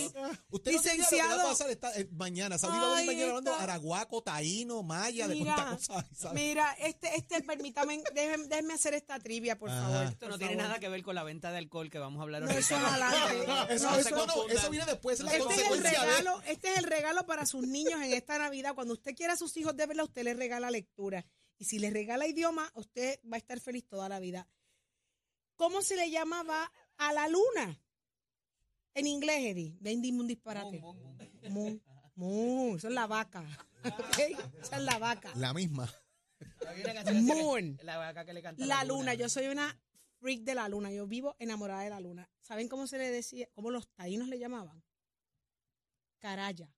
Usted 0.51 0.71
no 0.73 0.81
tiene 0.81 0.97
idea 0.97 1.03
lo 1.03 1.09
que 1.09 1.15
va 1.17 1.21
a 1.21 1.33
Licenciado. 1.33 1.43
pasar 1.49 1.69
esta- 1.71 1.95
eh, 1.99 2.07
mañana. 2.11 2.57
Saudi 2.57 2.77
va 2.77 2.87
a 2.87 2.95
venir 2.97 3.07
mañana 3.07 3.29
hablando 3.29 3.55
araguaco, 3.55 4.21
taíno, 4.21 4.83
maya, 4.83 5.27
de 5.27 5.35
Mira, 5.35 5.55
cuántas 5.55 5.87
cosas. 5.87 6.33
Mira, 6.33 6.73
este, 6.79 7.15
este, 7.15 7.41
permítame, 7.41 8.03
déjenme, 8.13 8.47
déjenme 8.47 8.73
hacer 8.75 8.93
esta 8.93 9.19
trivia, 9.19 9.57
por 9.57 9.69
Ajá. 9.71 9.81
favor. 9.81 10.03
Esto 10.11 10.25
no 10.27 10.31
por 10.33 10.39
tiene 10.39 10.53
favor. 10.53 10.67
nada 10.67 10.79
que 10.79 10.89
ver 10.89 11.01
con 11.03 11.15
la 11.15 11.23
venta 11.23 11.51
de 11.51 11.57
alcohol 11.57 11.89
que 11.89 11.97
vamos 11.99 12.19
a 12.19 12.23
hablar 12.23 12.43
No, 12.43 12.49
ahorita. 12.49 12.59
eso 12.59 12.75
es 12.77 12.83
adelante. 12.83 13.73
Eso, 13.73 13.85
No, 13.89 13.95
eso- 13.97 14.09
eso- 14.09 14.15
no, 14.15 14.25
no, 14.27 14.47
eso 14.49 14.69
viene 14.69 14.85
después, 14.85 15.19
la 15.21 15.31
Este 15.35 15.53
es, 15.55 15.71
el 15.71 15.81
de- 15.83 15.89
regalo, 15.89 16.41
este 16.47 16.71
es 16.71 16.77
el 16.77 16.83
regalo 16.83 17.25
para 17.25 17.45
sus 17.47 17.65
niños 17.67 18.01
en 18.03 18.13
esta 18.13 18.37
Navidad. 18.37 18.75
Cuando 18.75 18.93
usted 18.93 19.15
quiera 19.15 19.33
a 19.33 19.37
sus 19.37 19.55
hijos 19.57 19.75
de 19.75 19.87
verla, 19.87 20.03
usted 20.03 20.23
les 20.23 20.37
regala 20.37 20.69
lectura. 20.69 21.25
Y 21.59 21.65
si 21.65 21.77
les 21.77 21.93
regala 21.93 22.25
idioma, 22.25 22.71
usted 22.73 23.19
va 23.31 23.35
a 23.35 23.37
estar 23.37 23.59
feliz 23.59 23.85
toda 23.87 24.09
la 24.09 24.19
vida. 24.19 24.47
¿Cómo 25.55 25.81
se 25.81 25.95
le 25.95 26.09
llamaba 26.09 26.71
a 26.97 27.13
la 27.13 27.27
luna? 27.27 27.79
En 28.93 29.05
inglés, 29.07 29.39
Eddie. 29.45 29.77
Ven, 29.81 30.01
dime 30.01 30.21
un 30.21 30.27
disparate. 30.27 30.79
Mum, 30.79 30.97
mum. 31.49 31.79
Mu, 32.15 32.69
mu, 32.71 32.75
eso 32.77 32.87
es 32.87 32.93
la 32.93 33.05
vaca. 33.07 33.43
¿ok? 33.83 34.17
Esa 34.61 34.77
es 34.77 34.83
la 34.83 34.97
vaca. 34.99 35.31
La 35.35 35.53
misma. 35.53 35.93
Le- 37.05 37.21
Moon. 37.21 37.77
La 37.83 37.97
vaca 37.97 38.23
que 38.25 38.33
le 38.33 38.41
canta 38.41 38.63
a 38.63 38.67
La 38.67 38.83
luna, 38.85 39.13
yo 39.13 39.27
soy 39.29 39.47
una 39.47 39.77
freak 40.19 40.41
de 40.43 40.55
la 40.55 40.67
luna, 40.69 40.91
yo 40.91 41.07
vivo 41.07 41.35
enamorada 41.39 41.81
de 41.83 41.89
la 41.89 41.99
luna. 41.99 42.29
¿Saben 42.41 42.67
cómo 42.69 42.87
se 42.87 42.97
le 42.97 43.11
decía, 43.11 43.47
cómo 43.53 43.69
los 43.71 43.87
taínos 43.89 44.27
le 44.29 44.39
llamaban? 44.39 44.81
Caraya. 46.19 46.73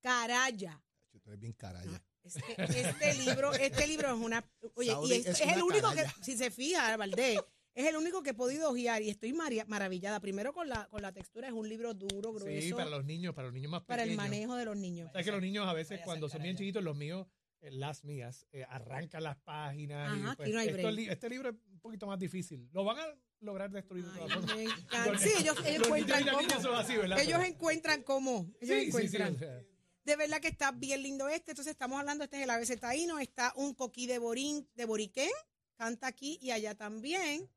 Caraya. 0.00 0.82
Tú 1.10 1.30
eres 1.30 1.40
bien 1.40 1.52
caralla. 1.52 2.02
Este, 2.24 2.80
este 2.80 3.14
libro, 3.14 3.52
este 3.54 3.86
libro 3.86 4.08
es 4.08 4.20
una. 4.20 4.44
Oye, 4.74 4.90
Saudi 4.90 5.10
y 5.10 5.16
es, 5.18 5.26
es 5.26 5.40
es 5.40 5.52
el 5.56 5.62
único 5.62 5.88
canalla. 5.88 6.12
que, 6.16 6.24
si 6.24 6.36
se 6.36 6.50
fija, 6.50 6.96
Valdés, 6.96 7.40
es 7.74 7.86
el 7.86 7.96
único 7.96 8.22
que 8.22 8.30
he 8.30 8.34
podido 8.34 8.70
ojear 8.70 9.02
y 9.02 9.10
estoy 9.10 9.32
maria- 9.32 9.64
maravillada. 9.66 10.20
Primero 10.20 10.52
con 10.52 10.68
la, 10.68 10.86
con 10.88 11.02
la 11.02 11.12
textura, 11.12 11.48
es 11.48 11.52
un 11.54 11.68
libro 11.68 11.94
duro, 11.94 12.32
grueso, 12.32 12.60
Sí, 12.60 12.70
para 12.72 12.84
para, 12.84 12.96
los 12.96 13.04
niños, 13.04 13.34
para 13.34 13.46
los 13.48 13.54
niños 13.54 13.70
más 13.70 13.80
el 13.82 13.86
pequeños. 13.86 14.16
manejo 14.16 14.54
de 14.56 14.64
los 14.66 14.76
niños. 14.76 15.10
Sabes 15.12 15.24
que 15.26 15.32
los 15.32 15.40
niños 15.42 15.66
a 15.66 15.72
veces 15.72 16.00
cuando 16.04 16.28
son 16.28 16.42
bien 16.42 16.56
chiquitos, 16.56 16.82
los 16.82 16.96
míos, 16.96 17.26
eh, 17.60 17.70
las 17.70 18.04
mías, 18.04 18.46
eh, 18.52 18.64
arrancan 18.68 19.22
las 19.22 19.36
páginas. 19.38 20.16
y, 20.16 20.36
pues, 20.36 20.50
no 20.52 20.58
hay 20.60 20.68
esto 20.68 20.88
este 20.88 21.28
libro 21.30 21.48
es 21.50 21.54
un 21.72 21.80
poquito 21.80 22.06
más 22.06 22.18
difícil. 22.18 22.68
Lo 22.72 22.84
van 22.84 22.98
a 22.98 23.06
lograr 23.40 23.70
destruir. 23.70 24.04
de 24.04 24.20
Ay, 24.52 24.68
Sí, 25.18 25.30
ellos, 25.38 25.56
encuentran 25.64 26.24
cómo. 26.24 27.18
Ellos 27.18 27.44
encuentran 27.44 28.02
cómo. 28.02 28.52
Ellos 28.60 28.76
Sí, 28.84 28.92
sí, 28.92 29.08
sí, 29.08 29.16
o 29.16 29.38
sea, 29.38 29.62
De 30.04 30.16
verdad 30.16 30.40
que 30.40 30.48
está 30.48 30.72
bien 30.72 31.02
lindo 31.02 31.28
este. 31.28 31.52
Entonces 31.52 31.72
estamos 31.72 31.98
hablando, 31.98 32.24
este 32.24 32.38
es 32.38 32.42
el 32.42 32.50
ABC 32.50 32.78
Taíno, 32.78 33.18
está 33.18 33.52
un 33.56 33.74
coquí 33.74 34.06
de 34.06 34.18
Borín, 34.18 34.68
de 34.74 34.84
Boriquén, 34.84 35.30
canta 35.76 36.08
aquí 36.08 36.38
y 36.42 36.50
allá 36.50 36.74
también. 36.74 37.48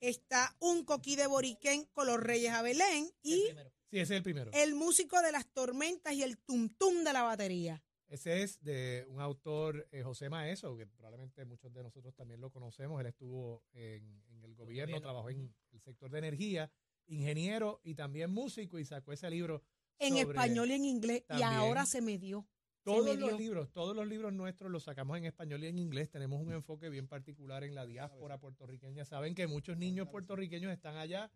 Está 0.00 0.56
un 0.60 0.84
coquí 0.84 1.16
de 1.16 1.26
Boriquén 1.26 1.84
con 1.92 2.06
los 2.06 2.20
Reyes 2.20 2.52
a 2.52 2.62
Belén 2.62 3.10
y 3.22 3.46
sí, 3.90 3.98
ese 3.98 4.02
es 4.02 4.10
el 4.10 4.22
primero. 4.22 4.50
el 4.52 4.74
músico 4.74 5.20
de 5.22 5.30
las 5.30 5.46
tormentas 5.52 6.12
y 6.12 6.22
el 6.22 6.38
tum 6.38 6.68
tum 6.70 7.04
de 7.04 7.12
la 7.12 7.22
batería. 7.22 7.82
Ese 8.08 8.42
es 8.42 8.62
de 8.62 9.06
un 9.08 9.20
autor, 9.20 9.88
eh, 9.90 10.02
José 10.02 10.28
Maeso, 10.28 10.76
que 10.76 10.86
probablemente 10.86 11.44
muchos 11.46 11.72
de 11.72 11.82
nosotros 11.82 12.14
también 12.14 12.40
lo 12.40 12.50
conocemos. 12.50 13.00
Él 13.00 13.06
estuvo 13.06 13.64
en, 13.72 14.22
en 14.28 14.44
el 14.44 14.54
gobierno, 14.54 15.00
trabajó 15.00 15.30
en 15.30 15.54
el 15.70 15.80
sector 15.80 16.10
de 16.10 16.18
energía, 16.18 16.70
ingeniero 17.06 17.80
y 17.82 17.94
también 17.94 18.30
músico 18.30 18.78
y 18.78 18.84
sacó 18.84 19.12
ese 19.12 19.30
libro. 19.30 19.62
En 19.98 20.10
sobre 20.16 20.20
español 20.30 20.70
y 20.70 20.72
en 20.74 20.84
inglés. 20.84 21.24
también. 21.26 21.50
Y 21.50 21.54
ahora 21.54 21.86
se 21.86 22.00
me 22.00 22.18
dio. 22.18 22.46
Todos 22.84 23.14
me 23.14 23.16
los 23.16 23.38
libros, 23.38 23.70
todos 23.72 23.94
los 23.94 24.06
libros 24.08 24.32
nuestros 24.32 24.68
los 24.70 24.82
sacamos 24.82 25.16
en 25.16 25.24
español 25.24 25.62
y 25.62 25.68
en 25.68 25.78
inglés. 25.78 26.10
Tenemos 26.10 26.40
un 26.40 26.52
enfoque 26.52 26.88
bien 26.88 27.06
particular 27.06 27.62
en 27.62 27.76
la 27.76 27.86
diáspora 27.86 28.38
puertorriqueña. 28.40 29.04
Saben 29.04 29.36
que 29.36 29.46
muchos 29.46 29.76
niños 29.76 30.08
puertorriqueños 30.08 30.72
están 30.72 30.96
allá 30.96 31.30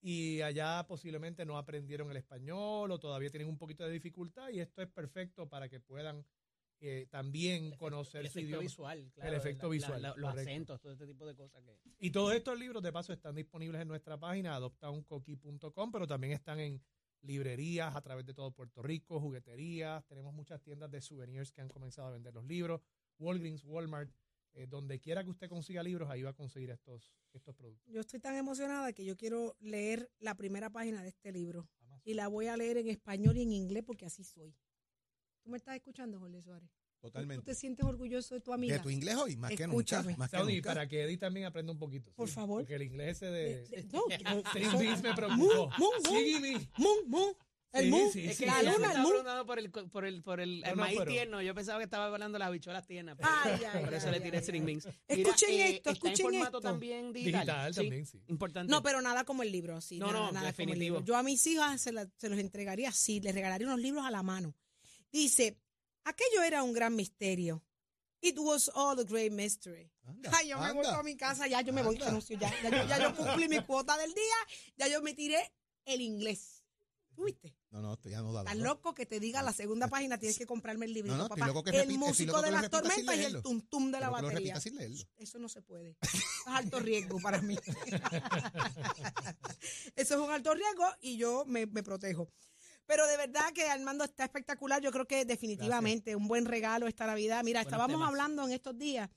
y 0.00 0.40
allá 0.42 0.86
posiblemente 0.86 1.44
no 1.44 1.58
aprendieron 1.58 2.10
el 2.12 2.16
español 2.18 2.92
o 2.92 3.00
todavía 3.00 3.30
tienen 3.30 3.48
un 3.48 3.58
poquito 3.58 3.84
de 3.84 3.90
dificultad 3.90 4.50
y 4.50 4.60
esto 4.60 4.82
es 4.82 4.88
perfecto 4.88 5.48
para 5.48 5.68
que 5.68 5.80
puedan 5.80 6.24
eh, 6.80 7.06
también 7.10 7.70
conocer 7.76 8.20
el 8.20 8.26
su 8.26 8.38
efecto 8.38 8.48
idioma. 8.48 8.62
visual, 8.62 9.10
claro, 9.14 9.36
efecto 9.36 9.66
la- 9.66 9.72
visual, 9.72 10.02
la- 10.02 10.14
los 10.16 10.36
acentos, 10.36 10.80
todo 10.80 10.92
este 10.92 11.06
tipo 11.06 11.24
de 11.26 11.34
cosas 11.34 11.62
que 11.64 11.78
Y 11.98 12.10
todos 12.10 12.34
estos 12.34 12.58
libros, 12.58 12.82
de 12.82 12.92
paso, 12.92 13.12
están 13.12 13.34
disponibles 13.34 13.80
en 13.80 13.88
nuestra 13.88 14.18
página, 14.20 14.54
adoptauncoqui.com, 14.56 15.90
pero 15.90 16.06
también 16.06 16.34
están 16.34 16.60
en 16.60 16.80
librerías 17.24 17.94
a 17.96 18.00
través 18.00 18.24
de 18.26 18.34
todo 18.34 18.50
Puerto 18.52 18.82
Rico, 18.82 19.20
jugueterías. 19.20 20.04
Tenemos 20.06 20.32
muchas 20.34 20.60
tiendas 20.62 20.90
de 20.90 21.00
souvenirs 21.00 21.50
que 21.50 21.60
han 21.60 21.68
comenzado 21.68 22.08
a 22.08 22.12
vender 22.12 22.34
los 22.34 22.44
libros. 22.44 22.80
Walgreens, 23.18 23.64
Walmart, 23.64 24.10
eh, 24.52 24.66
donde 24.66 25.00
quiera 25.00 25.24
que 25.24 25.30
usted 25.30 25.48
consiga 25.48 25.82
libros, 25.82 26.08
ahí 26.10 26.22
va 26.22 26.30
a 26.30 26.34
conseguir 26.34 26.70
estos, 26.70 27.12
estos 27.32 27.54
productos. 27.54 27.92
Yo 27.92 28.00
estoy 28.00 28.20
tan 28.20 28.36
emocionada 28.36 28.92
que 28.92 29.04
yo 29.04 29.16
quiero 29.16 29.56
leer 29.60 30.10
la 30.18 30.34
primera 30.34 30.70
página 30.70 31.02
de 31.02 31.08
este 31.08 31.32
libro. 31.32 31.68
Amazon. 31.80 32.02
Y 32.04 32.14
la 32.14 32.28
voy 32.28 32.46
a 32.46 32.56
leer 32.56 32.76
en 32.76 32.88
español 32.88 33.36
y 33.36 33.42
en 33.42 33.52
inglés 33.52 33.82
porque 33.84 34.06
así 34.06 34.22
soy. 34.22 34.54
¿Tú 35.42 35.50
me 35.50 35.56
estás 35.56 35.74
escuchando, 35.74 36.18
Jorge 36.18 36.40
Suárez? 36.42 36.70
¿Tú 37.04 37.10
Totalmente. 37.10 37.44
te 37.44 37.54
sientes 37.54 37.84
orgulloso 37.84 38.34
de 38.34 38.40
tu 38.40 38.52
amiga? 38.52 38.76
De 38.76 38.80
tu 38.82 38.88
inglés 38.88 39.14
hoy, 39.16 39.36
más 39.36 39.50
que 39.50 39.66
nunca. 39.66 39.72
Escúchame. 39.76 40.16
Más 40.16 40.30
que 40.30 40.36
Saudi, 40.38 40.54
nunca. 40.56 40.70
para 40.70 40.88
que 40.88 41.02
Eddie 41.02 41.18
también 41.18 41.44
aprenda 41.44 41.70
un 41.72 41.78
poquito. 41.78 42.10
Por 42.14 42.28
sí, 42.28 42.34
favor. 42.34 42.62
Porque 42.62 42.76
el 42.76 42.82
inglés 42.82 43.16
ese 43.18 43.26
de... 43.26 43.62
De- 43.68 43.82
de- 43.82 43.84
no, 43.92 44.02
yo- 44.88 45.02
me 45.02 45.14
preocupó. 45.14 45.70
Mu, 46.78 46.86
mu. 47.06 47.34
El 47.72 47.84
Sí, 47.86 47.90
mu. 47.90 48.10
sí, 48.12 48.24
Es 48.26 48.36
sí, 48.36 48.44
que 48.44 48.50
la 48.50 48.62
luna, 48.62 48.92
el 48.92 49.02
preguntando 49.04 49.44
por 49.46 49.58
el, 49.58 49.70
por 49.70 50.04
el, 50.06 50.22
por 50.22 50.40
el, 50.40 50.60
No, 50.60 50.66
el 50.68 50.76
no, 50.76 50.82
maíz 50.82 50.96
pero- 50.98 51.10
tierno. 51.10 51.42
Yo 51.42 51.54
pensaba 51.56 51.78
que 51.80 51.84
estaba 51.84 52.06
hablando 52.06 52.36
de 52.36 52.38
las 52.38 52.48
habichuelas 52.48 52.86
tiernas. 52.86 53.18
Ay, 53.20 53.60
ay, 53.72 53.84
por 53.84 53.92
eso 53.94 54.06
ay, 54.06 54.12
le 54.12 54.20
tiré 54.20 54.40
string 54.42 54.64
beans. 54.64 54.86
Escuchen 55.08 55.50
esto, 55.60 55.90
está 55.90 55.90
escuchen 55.90 56.14
en 56.26 56.32
formato 56.34 56.58
esto. 56.58 56.60
también 56.60 57.12
digital. 57.12 57.40
Digital 57.40 57.74
Sí, 57.74 57.80
también, 57.80 58.06
sí. 58.06 58.22
Importante. 58.28 58.70
No, 58.70 58.80
pero 58.82 59.02
nada 59.02 59.24
como 59.24 59.42
el 59.42 59.50
libro, 59.50 59.80
sí. 59.80 59.98
No, 59.98 60.06
nada, 60.06 60.18
no, 60.26 60.32
nada 60.32 60.32
como 60.32 60.46
el 60.46 60.52
definitivo. 60.56 60.96
libro. 60.98 61.04
Yo 61.04 61.16
a 61.16 61.22
mis 61.24 61.44
hijas 61.48 61.80
se, 61.80 61.90
la- 61.92 62.08
se 62.16 62.28
los 62.28 62.38
entregaría 62.38 62.88
así, 62.90 63.20
les 63.20 63.34
regalaría 63.34 63.66
unos 63.66 63.80
libros 63.80 64.06
a 64.06 64.10
la 64.12 64.22
mano. 64.22 64.54
Dice, 65.10 65.58
aquello 66.04 66.42
era 66.42 66.62
un 66.62 66.72
gran 66.72 66.94
misterio. 66.94 67.62
It 68.20 68.38
was 68.38 68.70
all 68.74 68.98
a 68.98 69.04
great 69.04 69.32
mystery. 69.32 69.90
Anda, 70.04 70.30
Ay, 70.34 70.48
yo 70.48 70.58
me 70.58 70.72
voy 70.72 70.86
anda. 70.86 70.98
a 70.98 71.02
mi 71.02 71.16
casa, 71.16 71.46
ya 71.46 71.60
yo 71.60 71.72
me 71.74 71.82
voy, 71.82 71.94
Anda. 71.96 72.06
renuncio, 72.06 72.38
ya, 72.38 72.50
ya, 72.62 72.70
yo, 72.70 72.88
ya 72.88 72.98
yo 72.98 73.14
cumplí 73.14 73.48
mi 73.48 73.62
cuota 73.62 73.96
del 73.98 74.12
día, 74.14 74.34
ya 74.76 74.88
yo 74.88 75.02
me 75.02 75.12
tiré 75.14 75.52
el 75.84 76.00
inglés. 76.00 76.62
¿Tú 77.14 77.24
viste? 77.24 77.54
No, 77.70 77.80
no, 77.82 77.94
estoy 77.94 78.14
anodado. 78.14 78.46
Estás 78.46 78.58
loco 78.60 78.94
que 78.94 79.04
te 79.06 79.20
diga 79.20 79.40
la 79.42 79.52
segunda 79.52 79.86
página, 79.88 80.18
tienes 80.18 80.36
que 80.38 80.46
comprarme 80.46 80.86
el 80.86 80.94
librito, 80.94 81.16
No, 81.16 81.24
no, 81.24 81.28
papá. 81.28 81.52
el 81.72 81.98
músico 81.98 82.40
de 82.42 82.50
las 82.50 82.68
tormentas 82.70 83.04
y 83.06 83.10
el 83.10 83.18
leerlo. 83.20 83.42
tum 83.42 83.60
tum 83.60 83.92
de 83.92 84.00
la 84.00 84.08
batería. 84.10 84.58
sin. 84.60 84.78
Eso 85.16 85.38
no 85.38 85.48
se 85.48 85.60
puede. 85.62 85.96
Eso 86.00 86.16
es 86.16 86.24
alto 86.46 86.80
riesgo 86.80 87.20
para 87.20 87.40
mí. 87.42 87.56
Eso 89.96 90.14
es 90.14 90.20
un 90.20 90.30
alto 90.30 90.54
riesgo 90.54 90.84
y 91.00 91.16
yo 91.16 91.44
me, 91.46 91.66
me 91.66 91.82
protejo. 91.82 92.30
Pero 92.86 93.06
de 93.06 93.16
verdad 93.16 93.52
que 93.54 93.64
Armando 93.68 94.04
está 94.04 94.24
espectacular. 94.24 94.80
Yo 94.82 94.92
creo 94.92 95.06
que 95.06 95.24
definitivamente 95.24 96.14
un 96.16 96.28
buen 96.28 96.44
regalo 96.44 96.86
esta 96.86 97.06
Navidad. 97.06 97.42
Mira, 97.42 97.60
Buenos 97.60 97.72
estábamos 97.72 97.94
temas. 97.96 98.08
hablando 98.08 98.44
en 98.44 98.52
estos 98.52 98.76
días 98.78 99.08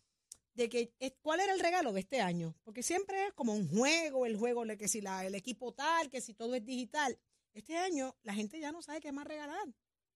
de 0.54 0.70
que 0.70 0.94
es- 1.00 1.14
cuál 1.22 1.40
era 1.42 1.54
el 1.54 1.60
regalo 1.60 1.92
de 1.94 2.00
este 2.00 2.22
año. 2.22 2.56
Porque 2.64 2.82
siempre 2.82 3.28
es 3.28 3.34
como 3.34 3.54
un 3.54 3.68
juego, 3.70 4.26
el 4.26 4.38
juego, 4.38 4.66
de 4.66 4.78
que 4.78 4.88
si 4.88 5.02
la, 5.02 5.26
el 5.26 5.36
equipo 5.36 5.74
tal, 5.74 6.10
que 6.10 6.22
si 6.22 6.34
todo 6.34 6.56
es 6.56 6.66
digital. 6.66 7.20
Este 7.54 7.76
año 7.78 8.16
la 8.24 8.34
gente 8.34 8.60
ya 8.60 8.72
no 8.72 8.82
sabe 8.82 9.02
qué 9.02 9.12
más 9.12 9.28
regalar. 9.28 9.68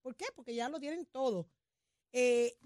¿Por 0.02 0.16
qué? 0.16 0.26
Porque 0.36 0.56
ya 0.56 0.70
lo 0.70 0.80
tienen 0.80 1.06
todo. 1.06 1.48
Eh, 2.14 2.58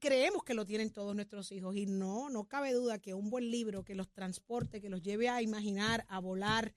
creemos 0.00 0.44
que 0.44 0.54
lo 0.54 0.64
tienen 0.66 0.90
todos 0.92 1.14
nuestros 1.14 1.50
hijos 1.52 1.76
y 1.76 1.86
no, 1.86 2.30
no 2.30 2.44
cabe 2.46 2.72
duda 2.72 2.98
que 3.00 3.14
un 3.14 3.28
buen 3.30 3.50
libro 3.50 3.84
que 3.84 3.94
los 3.94 4.10
transporte, 4.12 4.80
que 4.80 4.88
los 4.88 5.02
lleve 5.02 5.28
a 5.28 5.42
imaginar, 5.42 6.04
a 6.08 6.18
volar, 6.20 6.74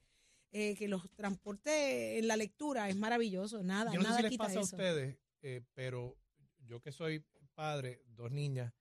eh, 0.52 0.74
que 0.76 0.88
los 0.88 1.08
transporte 1.14 2.18
en 2.18 2.26
la 2.26 2.36
lectura 2.36 2.88
es 2.88 2.96
maravilloso. 2.96 3.62
Nada, 3.62 3.92
Yo 3.92 3.98
no 3.98 4.02
sé 4.04 4.08
nada 4.08 4.16
si 4.18 4.22
les 4.22 4.30
quita 4.32 4.44
pasa 4.44 4.58
a 4.60 4.62
eso. 4.62 4.76
ustedes, 4.76 5.18
eh, 5.42 5.62
pero 5.74 6.16
yo 6.60 6.80
que 6.80 6.92
soy 6.92 7.24
padre, 7.54 8.02
dos 8.06 8.30
niñas, 8.30 8.72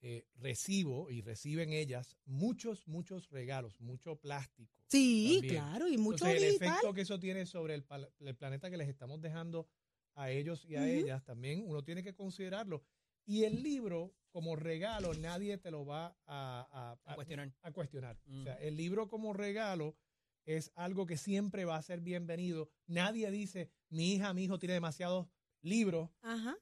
eh, 0.00 0.26
recibo 0.34 1.10
y 1.10 1.22
reciben 1.22 1.72
ellas 1.72 2.16
muchos, 2.26 2.86
muchos 2.86 3.30
regalos, 3.30 3.80
mucho 3.80 4.16
plástico. 4.16 4.76
Sí, 4.88 5.34
también. 5.40 5.54
claro, 5.54 5.88
y 5.88 5.96
mucho 5.96 6.26
Entonces, 6.26 6.42
el 6.42 6.48
digital. 6.48 6.68
efecto 6.68 6.92
que 6.94 7.00
eso 7.02 7.18
tiene 7.18 7.46
sobre 7.46 7.74
el, 7.74 7.86
el 8.20 8.36
planeta 8.36 8.70
que 8.70 8.76
les 8.76 8.88
estamos 8.88 9.20
dejando 9.20 9.66
a 10.14 10.30
ellos 10.30 10.64
y 10.66 10.76
a 10.76 10.80
Ujú. 10.82 10.88
ellas, 10.90 11.24
también 11.24 11.62
uno 11.66 11.82
tiene 11.82 12.02
que 12.02 12.14
considerarlo. 12.14 12.84
Y 13.26 13.44
el 13.44 13.62
libro, 13.62 14.14
como 14.30 14.54
regalo, 14.56 15.14
nadie 15.14 15.56
te 15.58 15.70
lo 15.70 15.86
va 15.86 16.08
a, 16.26 16.68
a- 17.06 17.12
A 17.12 17.14
cuestionar. 17.14 17.52
a 17.62 17.72
cuestionar. 17.72 18.18
O 18.26 18.30
Mm. 18.30 18.44
sea, 18.44 18.54
el 18.60 18.76
libro 18.76 19.08
como 19.08 19.32
regalo 19.32 19.96
es 20.44 20.72
algo 20.74 21.06
que 21.06 21.16
siempre 21.16 21.64
va 21.64 21.76
a 21.76 21.82
ser 21.82 22.00
bienvenido. 22.00 22.68
Nadie 22.86 23.30
dice, 23.30 23.70
mi 23.88 24.12
hija, 24.12 24.34
mi 24.34 24.44
hijo 24.44 24.58
tiene 24.58 24.74
demasiados 24.74 25.26
libros. 25.62 26.10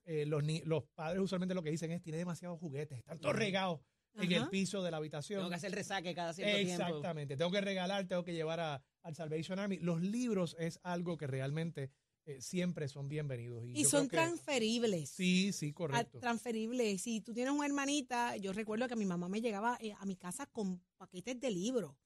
Eh, 0.05 0.27
los, 0.27 0.43
los 0.65 0.85
padres 0.95 1.21
usualmente 1.21 1.55
lo 1.55 1.63
que 1.63 1.71
dicen 1.71 1.91
es, 1.93 2.03
tiene 2.03 2.19
demasiados 2.19 2.59
juguetes, 2.59 2.99
están 2.99 3.19
todos 3.19 3.37
regados 3.37 3.81
en 4.15 4.31
el 4.33 4.49
piso 4.49 4.83
de 4.83 4.91
la 4.91 4.99
habitación. 4.99 5.41
Tengo 5.41 5.51
que 5.51 5.57
hacer 5.57 5.73
resaque 5.73 6.15
cada 6.15 6.33
cierto 6.33 6.57
tiempo. 6.57 6.85
Exactamente. 6.85 7.37
Tengo 7.37 7.51
que 7.51 7.61
regalar, 7.61 8.07
tengo 8.07 8.25
que 8.25 8.35
llevar 8.35 8.61
a, 8.61 8.83
al 9.03 9.15
Salvation 9.15 9.59
Army. 9.59 9.79
Los 9.79 10.01
libros 10.01 10.55
es 10.59 10.79
algo 10.83 11.17
que 11.17 11.27
realmente 11.27 11.91
eh, 12.25 12.41
siempre 12.41 12.87
son 12.89 13.09
bienvenidos. 13.09 13.65
Y, 13.67 13.85
son 13.85 14.09
que- 14.09 14.17
transferibles. 14.17 15.11
Sí, 15.11 15.53
sí, 15.53 15.71
a- 15.71 15.75
correcto. 15.75 16.21
transferibles. 16.21 17.03
Si 17.03 17.21
tú 17.21 17.33
tienes 17.33 17.53
una 17.53 17.67
hermanita, 17.67 18.37
yo 18.37 18.53
recuerdo 18.53 18.87
que 18.87 18.97
mi 18.97 19.07
mamá 19.07 19.29
me 19.29 19.41
llegaba 19.41 19.77
eh, 19.81 19.95
a 19.99 20.07
mi 20.07 20.17
casa 20.17 20.47
con 20.47 20.81
paquetes 20.99 21.41
de 21.41 21.51
libros. 21.51 21.97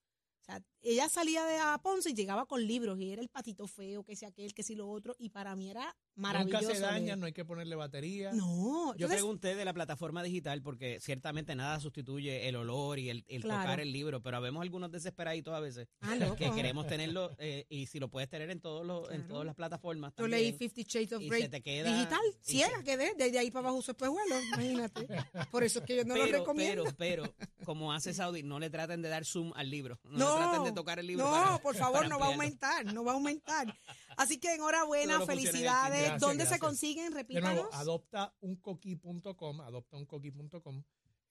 O 0.48 0.52
sea, 0.52 0.62
ella 0.82 1.08
salía 1.08 1.44
de 1.44 1.58
a 1.58 1.76
Ponce 1.82 2.10
y 2.10 2.14
llegaba 2.14 2.46
con 2.46 2.64
libros 2.64 3.00
y 3.00 3.10
era 3.10 3.20
el 3.20 3.28
patito 3.28 3.66
feo, 3.66 4.04
que 4.04 4.14
sea 4.14 4.28
aquel, 4.28 4.54
que 4.54 4.62
si 4.62 4.76
lo 4.76 4.88
otro, 4.88 5.16
y 5.18 5.30
para 5.30 5.56
mí 5.56 5.68
era 5.68 5.96
maravilloso. 6.14 6.62
Nunca 6.62 6.74
se 6.76 6.80
dañan, 6.80 7.04
leer. 7.04 7.18
no 7.18 7.26
hay 7.26 7.32
que 7.32 7.44
ponerle 7.44 7.74
batería. 7.74 8.30
No, 8.32 8.90
Yo 8.90 8.92
entonces, 8.92 9.16
pregunté 9.16 9.56
de 9.56 9.64
la 9.64 9.74
plataforma 9.74 10.22
digital 10.22 10.62
porque 10.62 11.00
ciertamente 11.00 11.56
nada 11.56 11.80
sustituye 11.80 12.48
el 12.48 12.54
olor 12.54 13.00
y 13.00 13.10
el, 13.10 13.24
el 13.26 13.42
Claro. 13.42 13.62
tocar 13.62 13.80
el 13.80 13.90
libro, 13.92 14.22
pero 14.22 14.40
vemos 14.40 14.62
algunos 14.62 14.92
desesperaditos 14.92 15.52
a 15.52 15.58
veces 15.58 15.88
ah, 16.02 16.14
loco. 16.14 16.36
que 16.36 16.52
queremos 16.52 16.86
tenerlo 16.86 17.32
eh, 17.38 17.66
y 17.68 17.86
si 17.86 17.98
lo 17.98 18.08
puedes 18.08 18.28
tener 18.28 18.48
en 18.50 18.60
todos 18.60 18.86
los 18.86 19.10
en 19.10 19.26
todas 19.26 19.44
las 19.46 19.56
plataformas 19.56 20.12
Yo 20.12 20.22
también. 20.22 20.42
leí 20.42 20.52
Fifty 20.52 20.84
Shades 20.84 21.12
of 21.12 21.22
y 21.22 21.28
Grey 21.28 21.42
se 21.42 21.48
te 21.48 21.60
queda 21.62 21.92
digital, 21.92 22.20
ciega 22.42 22.78
se- 22.78 22.84
quedé, 22.84 23.14
desde 23.16 23.38
ahí 23.40 23.50
para 23.50 23.68
abajo 23.68 23.82
su 23.82 23.90
espejuelo, 23.90 24.40
imagínate. 24.40 25.08
Por 25.50 25.64
eso 25.64 25.80
es 25.80 25.84
que 25.84 25.96
yo 25.96 26.04
no 26.04 26.16
lo 26.16 26.24
pero, 26.24 26.38
recomiendo. 26.38 26.84
pero, 26.96 27.24
pero, 27.24 27.34
como 27.66 27.92
hace 27.92 28.14
Saudi, 28.14 28.42
no 28.42 28.58
le 28.58 28.70
traten 28.70 29.02
de 29.02 29.10
dar 29.10 29.26
zoom 29.26 29.52
al 29.56 29.68
libro. 29.68 29.98
No, 30.04 30.16
No, 30.18 30.38
le 30.38 30.44
traten 30.46 30.64
de 30.64 30.72
tocar 30.72 30.98
el 30.98 31.06
libro. 31.06 31.24
No, 31.26 31.30
para- 31.32 31.58
por 31.58 31.76
favor, 31.76 32.08
no 32.08 32.18
va 32.18 32.26
a 32.26 32.28
aumentar, 32.30 32.86
no 32.94 33.04
va 33.04 33.12
a 33.12 33.14
aumentar. 33.16 33.76
Así 34.16 34.38
que 34.40 34.54
enhorabuena, 34.54 35.20
felicidades. 35.26 35.98
Gracias, 36.00 36.20
¿Dónde 36.20 36.46
se 36.46 36.58
consiguen? 36.58 37.10
De 37.10 37.16
Repítanos. 37.18 37.52
nuevo, 37.52 37.68
adoptauncoqui.com, 37.74 39.60
adoptauncoqui.com 39.60 40.82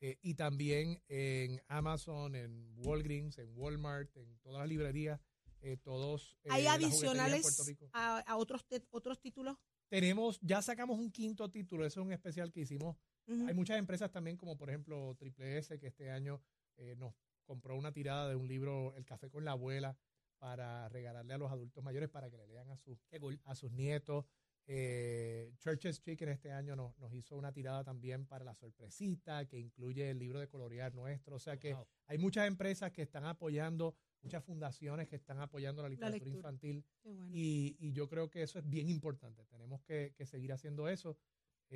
eh, 0.02 0.20
y 0.22 0.36
también 0.36 1.02
en 1.08 1.62
Amazon, 1.68 2.36
en 2.36 2.74
Walgreens, 2.86 3.38
en 3.38 3.50
Walmart, 3.56 4.16
en 4.18 4.38
todas 4.40 4.60
las 4.60 4.70
librerías 4.70 5.20
eh, 5.62 5.78
todos. 5.78 6.38
eh, 6.44 6.50
¿Hay 6.52 6.68
adicionales 6.68 7.58
a, 7.94 8.20
a 8.20 8.36
otros, 8.38 8.66
te- 8.68 8.86
otros 8.92 9.20
títulos? 9.20 9.58
Tenemos, 9.88 10.38
ya 10.42 10.62
sacamos 10.62 11.00
un 11.00 11.12
quinto 11.12 11.50
título, 11.50 11.86
eso 11.86 12.02
es 12.02 12.06
un 12.06 12.12
especial 12.12 12.52
que 12.52 12.62
hicimos. 12.62 12.98
Ujú. 13.28 13.48
Hay 13.48 13.54
muchas 13.54 13.78
empresas 13.80 14.12
también, 14.12 14.38
como 14.38 14.58
por 14.58 14.70
ejemplo 14.70 15.16
Triple 15.18 15.58
S, 15.58 15.78
que 15.80 15.88
este 15.88 16.12
año 16.12 16.42
eh, 16.78 16.96
nos 16.98 17.14
compró 17.44 17.76
una 17.76 17.92
tirada 17.92 18.30
de 18.30 18.36
un 18.36 18.48
libro, 18.48 18.94
El 18.96 19.06
Café 19.06 19.30
con 19.30 19.46
la 19.46 19.52
Abuela, 19.52 19.98
para 20.38 20.90
regalarle 20.90 21.34
a 21.34 21.38
los 21.38 21.52
adultos 21.52 21.84
mayores 21.84 22.10
para 22.10 22.30
que 22.30 22.38
le 22.38 22.48
lean 22.48 22.70
a 22.70 22.78
sus, 22.78 23.00
cool. 23.20 23.40
a 23.46 23.56
sus 23.56 23.72
nietos. 23.72 24.26
Eh, 24.68 25.54
Churches 25.60 26.02
Chicken 26.02 26.30
este 26.30 26.52
año 26.52 26.76
nos, 26.76 26.98
nos 26.98 27.14
hizo 27.14 27.38
una 27.38 27.52
tirada 27.54 27.84
también 27.84 28.26
para 28.26 28.44
la 28.44 28.56
sorpresita, 28.56 29.48
que 29.48 29.60
incluye 29.60 30.10
el 30.10 30.18
libro 30.18 30.40
de 30.40 30.48
colorear 30.48 30.94
nuestro. 30.96 31.36
O 31.36 31.40
sea 31.40 31.58
que 31.58 31.74
Wow. 31.76 31.88
hay 32.08 32.18
muchas 32.18 32.48
empresas 32.48 32.92
que 32.92 33.04
están 33.04 33.26
apoyando, 33.26 33.96
muchas 34.22 34.44
fundaciones 34.44 35.08
que 35.08 35.16
están 35.16 35.40
apoyando 35.40 35.84
la 35.84 35.90
literatura 35.90 36.18
lectura. 36.18 36.38
infantil. 36.38 36.84
Bueno. 37.04 37.28
Y, 37.32 37.76
y 37.80 37.94
yo 37.94 38.08
creo 38.08 38.30
que 38.30 38.42
eso 38.42 38.58
es 38.58 38.68
bien 38.68 38.90
importante. 38.90 39.46
Tenemos 39.46 39.84
que, 39.84 40.14
que 40.18 40.26
seguir 40.26 40.52
haciendo 40.52 40.90
eso. 40.90 41.16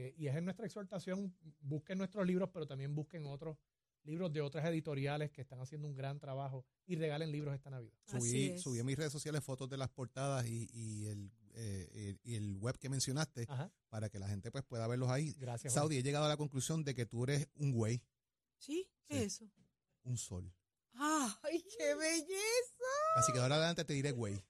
Eh, 0.02 0.16
y 0.18 0.28
es 0.28 0.36
en 0.36 0.46
nuestra 0.46 0.66
exhortación, 0.66 1.36
busquen 1.60 1.98
nuestros 1.98 2.26
libros, 2.26 2.50
pero 2.54 2.66
también 2.66 2.96
busquen 2.96 3.26
otros 3.26 3.58
libros 4.04 4.32
de 4.32 4.40
otras 4.40 4.66
editoriales 4.66 5.30
que 5.30 5.42
están 5.42 5.60
haciendo 5.60 5.88
un 5.90 5.94
gran 5.94 6.20
trabajo 6.20 6.66
y 6.86 6.96
regalen 6.96 7.32
libros 7.34 7.54
esta 7.54 7.70
Navidad. 7.70 7.94
Subí, 8.06 8.46
es. 8.52 8.62
subí 8.62 8.80
a 8.80 8.84
mis 8.86 8.98
redes 8.98 9.12
sociales 9.12 9.44
fotos 9.44 9.70
de 9.70 9.76
las 9.76 9.90
portadas 9.90 10.46
y, 10.48 10.70
y 10.72 11.08
el, 11.08 11.32
eh, 11.54 11.90
el- 11.94 12.20
y 12.24 12.36
el 12.36 12.56
web 12.56 12.78
que 12.78 12.88
mencionaste 12.88 13.46
Ajá. 13.50 13.70
para 13.90 14.10
que 14.10 14.20
la 14.20 14.30
gente 14.30 14.52
pues 14.52 14.64
pueda 14.64 14.88
verlos 14.88 15.10
ahí. 15.10 15.34
Gracias. 15.34 15.74
Saudi, 15.74 15.98
he 15.98 16.04
llegado 16.04 16.24
a 16.26 16.30
la 16.30 16.38
conclusión 16.38 16.86
de 16.86 16.96
que 16.96 17.06
tú 17.06 17.26
eres 17.26 17.50
un 17.56 17.74
güey, 17.74 18.02
¿Sí? 18.58 18.90
¿Qué 19.06 19.16
Sí. 19.16 19.24
es 19.26 19.42
eso? 19.42 19.52
un 20.04 20.18
sol. 20.18 20.54
¡Ay, 20.94 21.62
qué 21.78 21.94
belleza! 21.96 22.94
Así 23.18 23.34
que 23.34 23.40
ahora 23.40 23.56
adelante 23.56 23.84
te 23.84 23.94
diré 23.94 24.12
güey. 24.14 24.42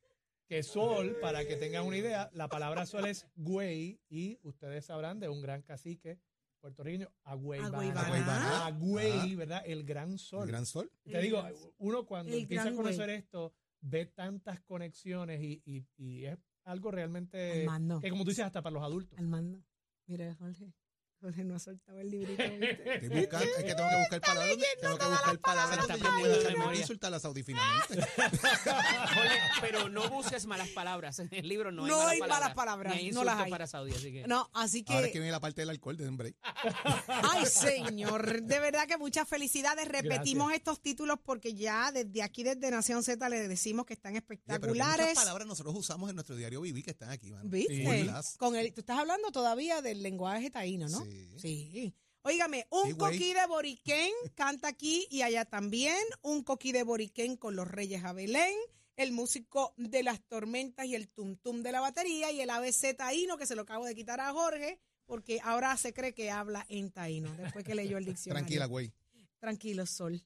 Que 0.49 0.63
sol, 0.63 1.15
para 1.21 1.45
que 1.45 1.55
tengan 1.57 1.85
una 1.85 1.95
idea, 1.97 2.29
la 2.33 2.47
palabra 2.49 2.87
sol 2.87 3.05
es 3.05 3.27
güey 3.35 4.01
y 4.09 4.39
ustedes 4.41 4.83
sabrán 4.85 5.19
de 5.19 5.29
un 5.29 5.41
gran 5.43 5.61
cacique 5.61 6.19
puertorriqueño, 6.59 7.07
Agüey 7.23 7.61
Agüeybaná. 7.61 8.65
Agüey, 8.65 9.35
¿verdad? 9.35 9.61
El 9.65 9.83
gran 9.83 10.17
sol. 10.17 10.41
El 10.43 10.47
gran 10.49 10.65
sol. 10.65 10.91
Te 11.03 11.17
El 11.17 11.21
digo, 11.23 11.47
uno 11.77 12.05
cuando 12.05 12.33
el 12.33 12.39
empieza 12.41 12.67
a 12.69 12.73
conocer 12.75 13.05
güey. 13.05 13.17
esto, 13.17 13.53
ve 13.81 14.07
tantas 14.07 14.59
conexiones 14.61 15.39
y, 15.41 15.61
y- 15.65 15.85
y 15.97 16.25
es 16.25 16.37
algo 16.65 16.89
realmente 16.91 17.61
Armando. 17.61 17.99
que 18.01 18.09
como 18.09 18.23
tú 18.23 18.31
dices, 18.31 18.43
hasta 18.45 18.61
para 18.63 18.73
los 18.73 18.83
adultos. 18.83 19.17
Armando, 19.19 19.63
mira, 20.07 20.35
Jorge. 20.35 20.73
Jorge 21.21 21.43
no 21.43 21.55
ha 21.55 21.59
soltado 21.59 21.99
el 21.99 22.09
librito. 22.09 22.41
Estoy 22.41 23.09
buscando, 23.09 23.45
es 23.45 23.63
que 23.65 23.75
tengo 23.75 23.89
que 23.89 23.97
buscar 23.97 24.21
palabras. 24.21 24.57
Tengo 24.81 24.97
que 24.97 25.05
buscar 25.05 25.39
palabras 25.39 25.87
donde 25.87 25.99
yo 25.99 26.55
pueda 26.63 26.75
insultar 26.75 27.13
a 27.13 27.19
Saudi 27.19 27.43
finalmente. 27.43 27.95
Jorge, 28.15 29.39
pero 29.59 29.89
no 29.89 30.09
busques 30.09 30.45
malas 30.45 30.69
palabras. 30.69 31.19
En 31.19 31.27
el 31.31 31.47
libro 31.47 31.71
no 31.71 31.83
hay 31.83 31.89
No 31.89 31.97
malas 31.97 32.11
hay 32.13 32.19
palabras. 32.19 32.39
malas 32.41 32.55
palabras, 32.55 32.95
Ni 32.95 32.99
hay 32.99 33.11
no 33.11 33.23
las 33.25 33.39
hay. 33.39 33.51
para 33.51 33.67
Saudi, 33.67 33.91
así 33.91 34.11
que. 34.13 34.27
No, 34.27 34.49
así 34.53 34.85
Ahora 34.87 35.01
es 35.01 35.05
que 35.07 35.13
que, 35.13 35.19
viene 35.19 35.31
la 35.31 35.39
parte 35.41 35.61
del 35.61 35.69
alcohol 35.71 35.97
de 35.97 36.09
break. 36.09 36.35
ay 37.07 37.45
señor, 37.45 38.41
de 38.43 38.59
verdad 38.59 38.87
que 38.87 38.97
muchas 38.97 39.27
felicidades. 39.27 39.87
Repetimos 39.87 40.47
Gracias. 40.47 40.57
estos 40.59 40.81
títulos 40.81 41.19
porque 41.23 41.53
ya 41.53 41.91
desde 41.91 42.23
aquí, 42.23 42.43
desde 42.43 42.71
Nación 42.71 43.03
Z, 43.03 43.27
le 43.29 43.47
decimos 43.47 43.85
que 43.85 43.93
están 43.93 44.13
que 44.13 44.19
espectaculares. 44.19 45.07
muchas 45.07 45.23
palabras 45.23 45.47
nosotros 45.47 45.75
usamos 45.75 46.09
en 46.09 46.15
nuestro 46.15 46.35
diario 46.35 46.61
vivir 46.61 46.83
que 46.85 46.91
están 46.91 47.09
aquí, 47.09 47.31
mano. 47.31 47.49
¿Viste? 47.49 48.05
Las. 48.05 48.37
Con 48.37 48.55
el, 48.55 48.73
tú 48.73 48.81
estás 48.81 48.99
hablando 48.99 49.31
todavía 49.31 49.81
del 49.81 50.01
lenguaje 50.01 50.49
taíno, 50.49 50.87
¿no? 50.87 51.03
Sí. 51.03 51.08
Sí. 51.37 51.93
Óigame, 52.21 52.67
un 52.69 52.89
Sí, 52.89 52.97
coquí 52.97 53.33
de 53.33 53.45
Boriquén 53.47 54.11
canta 54.35 54.67
aquí 54.67 55.07
y 55.09 55.21
allá 55.21 55.45
también. 55.45 55.97
Un 56.21 56.43
coquí 56.43 56.71
de 56.71 56.83
Boriquén 56.83 57.37
con 57.37 57.55
los 57.55 57.67
Reyes 57.67 58.03
a 58.03 58.13
Belén. 58.13 58.55
El 58.97 59.13
músico 59.13 59.73
de 59.77 60.03
las 60.03 60.21
tormentas 60.27 60.85
y 60.85 60.95
el 60.95 61.07
tum 61.07 61.37
tum 61.37 61.61
de 61.63 61.71
la 61.71 61.79
batería. 61.79 62.31
Y 62.31 62.41
el 62.41 62.49
ABC 62.49 62.95
taíno 62.97 63.37
que 63.37 63.45
se 63.45 63.55
lo 63.55 63.61
acabo 63.61 63.85
de 63.85 63.95
quitar 63.95 64.19
a 64.19 64.33
Jorge 64.33 64.79
porque 65.05 65.39
ahora 65.41 65.75
se 65.77 65.93
cree 65.93 66.13
que 66.13 66.29
habla 66.29 66.65
en 66.69 66.91
taíno 66.91 67.33
después 67.35 67.65
que 67.65 67.73
leyó 67.73 67.97
el 67.97 68.05
diccionario. 68.05 68.45
Tranquila, 68.45 68.65
güey. 68.65 68.91
Tranquilo, 69.39 69.85
Sol. 69.85 70.21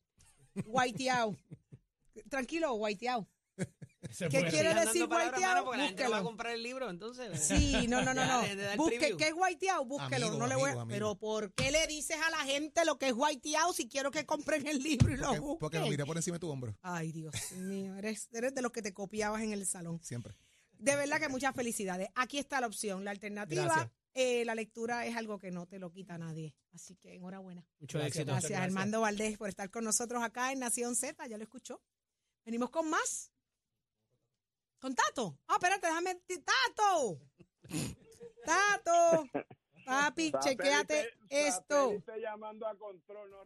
Guaiteao. 0.65 1.38
Tranquilo, 2.29 2.73
guaiteao. 2.73 3.27
Se 4.13 4.30
¿Qué 4.30 4.39
puede. 4.39 4.52
quiere 4.52 4.73
decir 4.76 5.08
guaiteado? 5.08 5.65
porque 5.65 5.78
la 5.80 5.86
gente 5.88 6.04
no 6.04 6.10
va 6.12 6.17
a 6.17 6.19
Búsquelo. 6.19 6.30
comprar 6.30 6.54
el 6.54 6.63
libro, 6.63 6.89
entonces. 6.89 7.39
Sí, 7.43 7.88
no, 7.88 8.02
no, 8.04 8.13
no, 8.13 8.21
Ya, 8.21 8.28
no. 8.38 8.41
de- 8.43 8.56
de 8.56 8.63
dar 8.63 8.78
Busque. 8.78 9.15
¿qué 9.17 9.28
es 9.28 9.34
guaiteado? 9.34 9.84
Búsquelo. 9.86 10.28
Amigo, 10.28 10.39
no 10.39 10.47
le 10.47 10.56
voy 10.56 10.63
a- 10.63 10.67
amigo, 10.67 10.82
amigo. 10.82 10.93
Pero 10.95 11.15
¿por 11.15 11.54
qué 11.54 11.71
le 11.71 11.86
dices 11.88 12.17
a 12.23 12.30
la 12.30 12.38
gente 12.45 12.86
lo 12.86 12.97
que 12.99 13.08
es 13.08 13.13
guaiteado 13.13 13.73
si 13.73 13.89
quiero 13.89 14.12
que 14.12 14.26
compren 14.26 14.65
el 14.67 14.80
libro 14.84 15.12
y 15.12 15.17
lo 15.17 15.26
Porque, 15.26 15.39
busquen? 15.39 15.60
porque 15.60 15.80
lo 15.80 15.88
miré 15.88 16.06
por 16.06 16.15
encima 16.17 16.36
de 16.36 16.39
tu 16.39 16.49
hombro. 16.49 16.78
Ay, 16.82 17.12
Dios 17.12 17.34
mío, 17.58 17.95
eres, 17.95 18.30
eres 18.32 18.54
de 18.54 18.62
los 18.62 18.71
que 18.71 18.82
te 18.82 18.93
copiabas 18.93 19.41
en 19.41 19.52
el 19.54 19.65
salón. 19.65 19.99
Siempre. 20.04 20.36
De 20.78 20.95
verdad 20.95 21.19
que 21.19 21.30
muchas 21.30 21.56
felicidades. 21.56 22.10
Aquí 22.15 22.38
está 22.38 22.60
la 22.62 22.67
opción, 22.67 23.04
la 23.06 23.12
alternativa. 23.12 23.63
Gracias. 23.65 23.89
eh, 24.15 24.45
la 24.45 24.54
lectura 24.54 25.08
es 25.08 25.15
algo 25.15 25.39
que 25.39 25.49
no 25.49 25.65
te 25.65 25.80
lo 25.80 25.91
quita 25.91 26.19
nadie. 26.19 26.54
Así 26.71 26.95
que 26.97 27.15
enhorabuena. 27.15 27.65
Mucho 27.80 27.97
Gracias, 27.97 28.17
éxito. 28.17 28.32
muchas 28.36 28.49
Gracias, 28.52 28.62
Armando 28.62 29.02
Valdés, 29.02 29.38
por 29.39 29.49
estar 29.49 29.71
con 29.71 29.84
nosotros 29.84 30.21
acá 30.21 30.52
en 30.52 30.60
Nación 30.60 30.95
Z. 30.95 31.26
Ya 31.26 31.38
lo 31.38 31.43
escuchó. 31.43 31.82
Venimos 32.45 32.69
con 32.69 32.89
más. 32.91 33.32
Con 34.83 34.93
Tato. 34.93 35.37
Ah, 35.47 35.53
espérate, 35.53 35.87
déjame. 35.87 36.21
¡Tato! 36.43 37.17
¡Tato! 38.45 39.29
Papi, 39.85 40.33
chequéate 40.41 41.09
esto. 41.29 41.85
Satélite 41.85 42.19
llamando 42.19 42.67
a 42.67 42.75
control, 42.77 43.31
no 43.31 43.45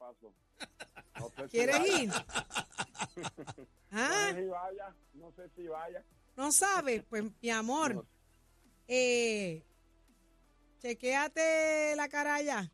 re- 0.00 0.16
¿Qué 0.16 0.28
pasó? 0.28 0.32
No 1.18 1.30
sé 1.36 1.48
¿Quieres 1.50 2.00
ir? 2.00 2.10
No 3.90 3.98
¿Ah? 3.98 4.30
sé 4.32 4.40
si 4.42 4.46
vaya, 4.48 4.94
no 5.14 5.32
sé 5.32 5.42
si 5.56 5.66
vaya. 5.66 6.04
¿No 6.36 6.52
sabes? 6.52 7.02
Pues, 7.10 7.24
mi 7.42 7.50
amor, 7.50 7.94
No. 7.96 8.06
eh, 8.86 9.64
chequéate 10.80 11.94
la 11.96 12.08
cara 12.08 12.36
allá. 12.36 12.72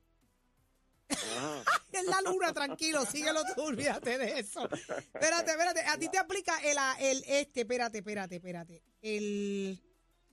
Es 1.92 2.04
la 2.04 2.20
luna, 2.20 2.52
tranquilo, 2.52 3.06
síguelo 3.06 3.40
tú, 3.54 3.62
olvídate 3.62 4.18
de 4.18 4.40
eso. 4.40 4.68
Espérate, 4.70 5.52
espérate, 5.52 5.80
a 5.80 5.96
ti 5.98 6.10
te 6.10 6.18
aplica 6.18 6.58
el, 6.58 6.76
el 7.00 7.24
este, 7.26 7.62
espérate, 7.62 7.98
espérate, 7.98 8.36
espérate. 8.36 8.82
El, 9.00 9.80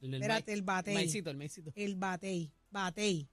El, 0.01 0.13
el 0.13 0.13
espérate, 0.15 0.51
el 0.51 0.61
batey. 0.63 0.93
maicito, 0.93 1.29
el 1.29 1.37
maicito. 1.37 1.71
El 1.75 1.95
batey, 1.95 2.51
batey. 2.69 3.29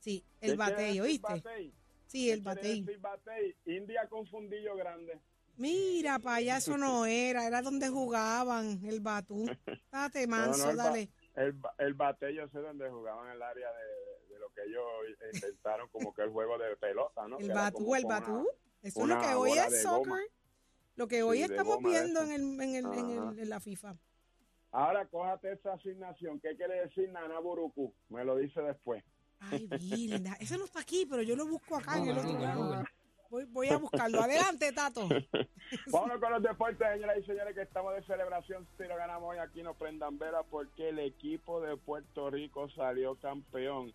Sí, 0.00 0.24
¿Qué 0.40 0.46
el 0.46 0.56
batey, 0.56 0.98
¿oíste? 1.00 1.28
batey? 1.28 1.74
Sí, 2.08 2.30
el 2.30 2.38
¿Qué 2.38 2.44
quiere 2.44 2.56
batey. 2.60 2.80
decir 2.82 3.00
batey? 3.00 3.56
India 3.66 4.06
confundillo 4.08 4.74
grande. 4.76 5.20
Mira, 5.58 6.18
eso 6.56 6.78
no 6.78 7.04
era, 7.06 7.46
era 7.46 7.62
donde 7.62 7.88
jugaban 7.88 8.80
el 8.84 9.00
batú. 9.00 9.46
Date 9.92 10.26
manso, 10.26 10.58
No, 10.58 10.64
no, 10.64 10.70
el 10.70 10.76
ba- 10.76 10.84
dale. 10.84 11.08
El, 11.36 11.52
ba- 11.52 11.74
el 11.78 11.94
batey 11.94 12.34
yo 12.34 12.48
sé 12.48 12.58
dónde 12.58 12.88
jugaban 12.88 13.30
el 13.30 13.42
área 13.42 13.68
de, 13.70 14.32
de- 14.32 14.38
lo 14.40 14.48
que 14.54 14.62
ellos 14.62 14.84
inventaron 15.34 15.88
como 15.90 16.14
que 16.14 16.22
el 16.22 16.30
juego 16.30 16.56
de 16.58 16.74
pelota, 16.76 17.28
¿no? 17.28 17.38
El 17.38 17.48
Que 17.48 17.52
batú, 17.54 17.94
el 17.94 18.02
con 18.04 18.10
una- 18.12 18.20
batú. 18.20 18.48
Eso 18.82 19.02
es 19.02 19.08
lo 19.08 19.20
que 19.20 19.34
hoy 19.34 19.50
es 19.52 19.82
soccer. 19.82 19.98
goma. 20.08 20.20
Lo 20.96 21.06
que 21.08 21.22
hoy 21.22 21.38
Sí, 21.38 21.44
estamos 21.44 21.74
goma 21.76 21.88
viendo 21.90 22.22
en, 22.22 22.30
el, 22.32 22.40
en, 22.60 22.74
el, 22.74 22.84
en, 22.98 23.10
el- 23.10 23.38
en 23.40 23.48
la 23.50 23.60
FIFA. 23.60 23.96
Ahora 24.70 25.06
cójate 25.06 25.52
esa 25.52 25.74
asignación. 25.74 26.40
¿Qué 26.40 26.56
quiere 26.56 26.80
decir 26.86 27.10
Nana 27.10 27.38
Buruku? 27.40 27.92
Me 28.08 28.24
lo 28.24 28.36
dice 28.36 28.60
después. 28.62 29.04
Ay, 29.40 29.66
deja- 29.66 30.36
ese 30.40 30.58
no 30.58 30.64
está 30.64 30.80
aquí, 30.80 31.06
pero 31.08 31.22
yo 31.22 31.36
lo 31.36 31.46
busco 31.46 31.76
acá 31.76 31.98
en 31.98 32.08
el 32.08 32.18
otro 32.18 32.38
lado. 32.38 32.84
Voy, 33.30 33.44
voy 33.44 33.68
a 33.68 33.76
buscarlo. 33.76 34.22
Adelante, 34.22 34.72
Tato. 34.72 35.06
Vámonos 35.92 36.18
con 36.18 36.32
los 36.32 36.42
deportes, 36.42 36.78
señoras 36.94 37.18
y 37.18 37.26
señores, 37.26 37.54
que 37.54 37.60
estamos 37.62 37.94
de 37.94 38.02
celebración. 38.04 38.66
Si 38.78 38.84
lo 38.84 38.96
ganamos 38.96 39.30
hoy 39.30 39.38
aquí, 39.38 39.62
no 39.62 39.74
prendan 39.74 40.18
vera 40.18 40.42
porque 40.44 40.88
el 40.88 40.98
equipo 40.98 41.60
de 41.60 41.76
Puerto 41.76 42.30
Rico 42.30 42.70
salió 42.70 43.16
campeón. 43.16 43.92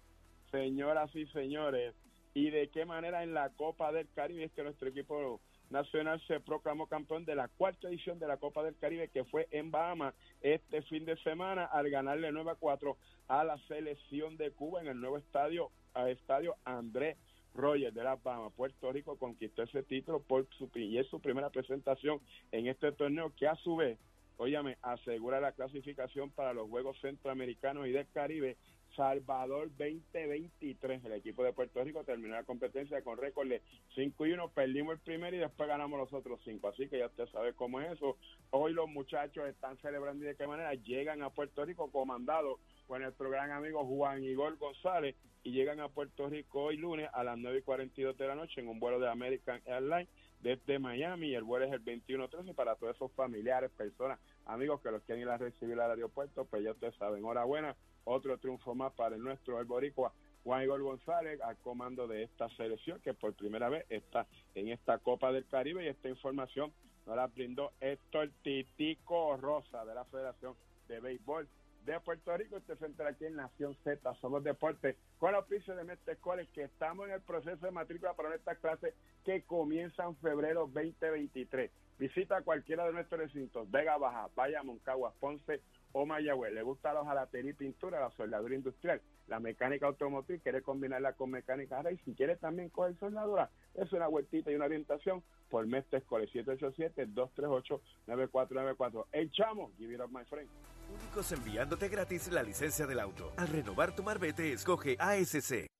Señoras 0.51 1.09
y 1.15 1.25
señores, 1.27 1.95
¿y 2.35 2.51
de 2.51 2.69
qué 2.69 2.85
manera 2.85 3.23
en 3.23 3.33
la 3.33 3.49
Copa 3.49 3.91
del 3.91 4.07
Caribe 4.13 4.43
es 4.43 4.51
que 4.51 4.61
nuestro 4.63 4.89
equipo 4.89 5.41
nacional 5.73 6.21
se 6.27 6.39
proclamó 6.39 6.87
campeón 6.87 7.25
de 7.25 7.35
la 7.35 7.49
cuarta 7.49 7.89
edición 7.89 8.19
de 8.19 8.27
la 8.27 8.37
Copa 8.37 8.63
del 8.63 8.77
Caribe 8.77 9.09
que 9.09 9.25
fue 9.25 9.47
en 9.51 9.71
Bahamas 9.71 10.13
este 10.39 10.81
fin 10.83 11.03
de 11.03 11.17
semana 11.17 11.65
al 11.65 11.89
ganarle 11.89 12.31
9 12.31 12.51
a 12.51 12.55
4 12.55 12.95
a 13.27 13.43
la 13.43 13.57
selección 13.67 14.37
de 14.37 14.51
Cuba 14.51 14.81
en 14.81 14.87
el 14.87 15.01
nuevo 15.01 15.17
estadio, 15.17 15.71
a 15.93 16.09
estadio 16.09 16.55
Andrés 16.63 17.17
Rogers 17.53 17.93
de 17.93 18.03
las 18.03 18.21
Bahamas. 18.21 18.53
Puerto 18.53 18.91
Rico 18.91 19.17
conquistó 19.17 19.63
ese 19.63 19.83
título 19.83 20.21
por 20.21 20.47
su, 20.57 20.69
y 20.75 20.97
es 20.97 21.07
su 21.07 21.19
primera 21.19 21.49
presentación 21.49 22.21
en 22.51 22.67
este 22.67 22.91
torneo 22.91 23.33
que 23.35 23.47
a 23.47 23.55
su 23.55 23.75
vez, 23.75 23.99
óyame, 24.37 24.77
asegura 24.81 25.41
la 25.41 25.51
clasificación 25.51 26.29
para 26.31 26.53
los 26.53 26.69
Juegos 26.69 26.99
Centroamericanos 27.01 27.87
y 27.87 27.91
del 27.91 28.07
Caribe 28.11 28.57
Salvador 28.95 29.69
2023. 29.77 31.05
El 31.05 31.13
equipo 31.13 31.43
de 31.43 31.53
Puerto 31.53 31.83
Rico 31.83 32.03
terminó 32.03 32.35
la 32.35 32.43
competencia 32.43 33.01
con 33.01 33.17
récord 33.17 33.47
de 33.47 33.61
5 33.95 34.25
y 34.25 34.33
1. 34.33 34.49
Perdimos 34.49 34.93
el 34.93 34.99
primero 34.99 35.35
y 35.35 35.39
después 35.39 35.67
ganamos 35.67 35.99
los 35.99 36.13
otros 36.13 36.39
5. 36.43 36.67
Así 36.67 36.87
que 36.87 36.99
ya 36.99 37.07
usted 37.07 37.27
sabe 37.27 37.53
cómo 37.53 37.81
es 37.81 37.91
eso. 37.91 38.17
Hoy 38.51 38.73
los 38.73 38.89
muchachos 38.89 39.47
están 39.47 39.77
celebrando 39.77 40.23
y 40.23 40.27
de 40.27 40.35
qué 40.35 40.47
manera 40.47 40.73
llegan 40.73 41.21
a 41.21 41.29
Puerto 41.29 41.65
Rico 41.65 41.91
comandados 41.91 42.59
por 42.87 42.99
nuestro 42.99 43.29
gran 43.29 43.51
amigo 43.51 43.85
Juan 43.85 44.23
Igor 44.23 44.57
González 44.57 45.15
y 45.43 45.51
llegan 45.51 45.79
a 45.79 45.89
Puerto 45.89 46.29
Rico 46.29 46.63
hoy 46.63 46.77
lunes 46.77 47.09
a 47.13 47.23
las 47.23 47.37
9 47.37 47.59
y 47.59 47.61
42 47.61 48.17
de 48.17 48.27
la 48.27 48.35
noche 48.35 48.61
en 48.61 48.67
un 48.67 48.79
vuelo 48.79 48.99
de 48.99 49.09
American 49.09 49.61
Airlines 49.65 50.07
desde 50.43 50.77
Miami 50.77 51.33
el 51.33 51.43
vuelo 51.43 51.65
es 51.65 51.71
el 51.71 51.83
21-13 51.83 52.53
para 52.53 52.75
todos 52.75 52.95
esos 52.95 53.11
familiares, 53.13 53.71
personas, 53.71 54.19
amigos 54.45 54.81
que 54.81 54.91
los 54.91 55.01
quieren 55.03 55.23
ir 55.23 55.29
a 55.29 55.37
recibir 55.37 55.79
al 55.79 55.91
aeropuerto, 55.91 56.43
pues 56.45 56.63
ya 56.63 56.71
ustedes 56.71 56.93
saben, 56.95 57.19
enhorabuena, 57.19 57.77
otro 58.05 58.37
triunfo 58.37 58.75
más 58.75 58.93
para 58.93 59.17
nuestro, 59.17 59.59
el 59.59 59.65
boricua 59.65 60.13
Juan 60.43 60.63
Igor 60.63 60.81
González 60.81 61.39
al 61.41 61.57
comando 61.57 62.07
de 62.07 62.23
esta 62.23 62.49
selección 62.49 62.99
que 62.99 63.13
por 63.13 63.33
primera 63.33 63.69
vez 63.69 63.85
está 63.89 64.27
en 64.55 64.67
esta 64.69 64.97
Copa 64.97 65.31
del 65.31 65.45
Caribe 65.45 65.85
y 65.85 65.87
esta 65.87 66.09
información 66.09 66.73
nos 67.05 67.15
la 67.15 67.27
brindó 67.27 67.71
Héctor 67.79 68.29
Titico 68.43 69.37
Rosa 69.37 69.85
de 69.85 69.95
la 69.95 70.05
Federación 70.05 70.55
de 70.87 70.99
Béisbol 70.99 71.47
de 71.85 71.99
Puerto 71.99 72.35
Rico. 72.35 72.57
Este 72.57 72.75
centro 72.77 73.07
aquí 73.07 73.25
en 73.25 73.35
Nación 73.35 73.75
Z, 73.83 74.13
Somos 74.15 74.43
Deportes, 74.43 74.95
con 75.19 75.33
la 75.33 75.39
oficio 75.39 75.75
de 75.75 75.83
Mestre 75.83 76.17
College, 76.17 76.49
que 76.53 76.63
estamos 76.63 77.07
en 77.07 77.13
el 77.13 77.21
proceso 77.21 77.65
de 77.65 77.71
matrícula 77.71 78.13
para 78.13 78.35
estas 78.35 78.57
clases 78.59 78.93
que 79.25 79.43
comienzan 79.43 80.09
en 80.09 80.15
febrero 80.17 80.69
2023. 80.73 81.71
Visita 81.99 82.41
cualquiera 82.41 82.85
de 82.85 82.93
nuestros 82.93 83.19
recintos, 83.19 83.69
Vega 83.69 83.97
Baja, 83.97 84.29
Vaya 84.35 84.63
Moncagua, 84.63 85.13
Ponce 85.19 85.61
o 85.93 86.05
Mayagüez. 86.05 86.53
Le 86.53 86.61
gusta 86.61 86.93
la 86.93 87.05
jalatería 87.05 87.51
y 87.51 87.53
pintura, 87.53 87.99
la 87.99 88.11
soldadura 88.11 88.53
industrial, 88.53 89.01
la 89.27 89.39
mecánica 89.39 89.87
automotriz, 89.87 90.41
quiere 90.41 90.61
combinarla 90.61 91.13
con 91.13 91.31
mecánica 91.31 91.81
y 91.91 91.97
si 91.99 92.13
quiere 92.13 92.35
también 92.35 92.67
coger 92.69 92.97
soldadura, 92.99 93.49
es 93.75 93.93
una 93.93 94.07
vueltita 94.07 94.51
y 94.51 94.55
una 94.55 94.65
orientación 94.65 95.23
por 95.49 95.65
Mestre 95.65 96.01
College 96.01 96.43
787-238-9494. 96.45 99.05
El 99.11 99.31
chamo, 99.31 99.71
give 99.77 99.93
it 99.93 100.01
up 100.01 100.11
my 100.11 100.25
friend. 100.25 100.49
Únicos 100.93 101.31
enviándote 101.31 101.87
gratis 101.89 102.31
la 102.31 102.43
licencia 102.43 102.85
del 102.85 102.99
auto. 102.99 103.31
Al 103.37 103.47
renovar 103.47 103.95
tu 103.95 104.03
marbete, 104.03 104.51
escoge 104.51 104.97
ASC. 104.99 105.72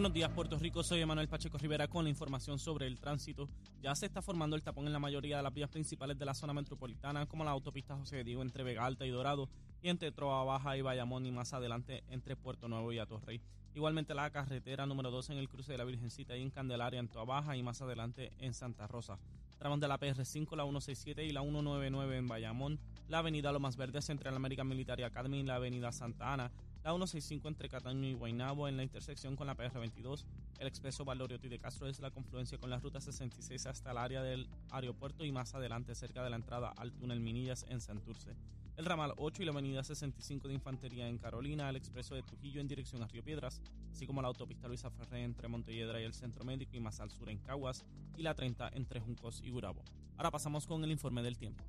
Buenos 0.00 0.14
días, 0.14 0.30
Puerto 0.30 0.56
Rico. 0.56 0.82
Soy 0.82 1.02
Emanuel 1.02 1.28
Pacheco 1.28 1.58
Rivera 1.58 1.86
con 1.86 2.04
la 2.04 2.08
información 2.08 2.58
sobre 2.58 2.86
el 2.86 2.98
tránsito. 2.98 3.50
Ya 3.82 3.94
se 3.94 4.06
está 4.06 4.22
formando 4.22 4.56
el 4.56 4.62
tapón 4.62 4.86
en 4.86 4.94
la 4.94 4.98
mayoría 4.98 5.36
de 5.36 5.42
las 5.42 5.52
vías 5.52 5.68
principales 5.68 6.18
de 6.18 6.24
la 6.24 6.32
zona 6.32 6.54
metropolitana, 6.54 7.26
como 7.26 7.44
la 7.44 7.50
autopista 7.50 7.94
José 7.96 8.24
Diego 8.24 8.40
entre 8.40 8.64
Vega 8.64 8.86
Alta 8.86 9.04
y 9.04 9.10
Dorado, 9.10 9.50
y 9.82 9.90
entre 9.90 10.10
Troa 10.10 10.42
Baja 10.44 10.74
y 10.78 10.80
Bayamón, 10.80 11.26
y 11.26 11.32
más 11.32 11.52
adelante 11.52 12.02
entre 12.08 12.34
Puerto 12.34 12.66
Nuevo 12.66 12.90
y 12.94 12.98
Atorrey. 12.98 13.42
Igualmente 13.74 14.14
la 14.14 14.30
carretera 14.30 14.86
número 14.86 15.10
2 15.10 15.30
en 15.30 15.36
el 15.36 15.50
cruce 15.50 15.72
de 15.72 15.76
la 15.76 15.84
Virgencita 15.84 16.34
y 16.34 16.40
en 16.40 16.50
Candelaria, 16.50 16.98
en 16.98 17.08
Toa 17.08 17.26
Baja, 17.26 17.54
y 17.54 17.62
más 17.62 17.82
adelante 17.82 18.32
en 18.38 18.54
Santa 18.54 18.86
Rosa. 18.86 19.18
Tramos 19.58 19.80
de 19.80 19.88
la 19.88 20.00
PR5, 20.00 20.56
la 20.56 20.62
167 20.62 21.26
y 21.26 21.32
la 21.32 21.42
199 21.42 22.16
en 22.16 22.26
Bayamón, 22.26 22.80
la 23.08 23.18
avenida 23.18 23.52
Lomas 23.52 23.76
Verdes 23.76 24.08
entre 24.08 24.30
la 24.30 24.36
American 24.36 24.66
Military 24.66 25.02
Academy 25.02 25.40
y 25.40 25.42
la 25.42 25.56
avenida 25.56 25.92
Santa 25.92 26.32
Ana, 26.32 26.50
la 26.82 26.92
165 26.92 27.46
entre 27.48 27.68
Cataño 27.68 28.08
y 28.08 28.14
Guaynabo 28.14 28.66
en 28.66 28.78
la 28.78 28.82
intersección 28.82 29.36
con 29.36 29.46
la 29.46 29.54
PR22, 29.54 30.24
el 30.58 30.66
expreso 30.66 31.04
Valoriotti 31.04 31.48
de 31.48 31.58
Castro 31.58 31.86
es 31.86 32.00
la 32.00 32.10
confluencia 32.10 32.56
con 32.56 32.70
la 32.70 32.78
ruta 32.78 33.00
66 33.00 33.66
hasta 33.66 33.90
el 33.90 33.98
área 33.98 34.22
del 34.22 34.48
aeropuerto 34.70 35.26
y 35.26 35.32
más 35.32 35.54
adelante 35.54 35.94
cerca 35.94 36.24
de 36.24 36.30
la 36.30 36.36
entrada 36.36 36.72
al 36.76 36.92
túnel 36.92 37.20
Minillas 37.20 37.66
en 37.68 37.82
Santurce. 37.82 38.34
El 38.78 38.86
ramal 38.86 39.12
8 39.18 39.42
y 39.42 39.44
la 39.44 39.52
avenida 39.52 39.84
65 39.84 40.48
de 40.48 40.54
Infantería 40.54 41.06
en 41.06 41.18
Carolina, 41.18 41.68
el 41.68 41.76
expreso 41.76 42.14
de 42.14 42.22
Trujillo 42.22 42.62
en 42.62 42.68
dirección 42.68 43.02
a 43.02 43.08
Río 43.08 43.22
Piedras, 43.22 43.60
así 43.92 44.06
como 44.06 44.22
la 44.22 44.28
autopista 44.28 44.66
Luisa 44.66 44.90
Ferré 44.90 45.22
entre 45.22 45.48
Montelledra 45.48 46.00
y 46.00 46.04
el 46.04 46.14
Centro 46.14 46.44
Médico 46.46 46.76
y 46.76 46.80
más 46.80 46.98
al 47.00 47.10
sur 47.10 47.28
en 47.28 47.38
Caguas, 47.40 47.84
y 48.16 48.22
la 48.22 48.34
30 48.34 48.70
entre 48.72 49.00
Juncos 49.00 49.42
y 49.44 49.50
Gurabo. 49.50 49.82
Ahora 50.16 50.30
pasamos 50.30 50.66
con 50.66 50.82
el 50.82 50.90
informe 50.90 51.22
del 51.22 51.36
tiempo. 51.36 51.62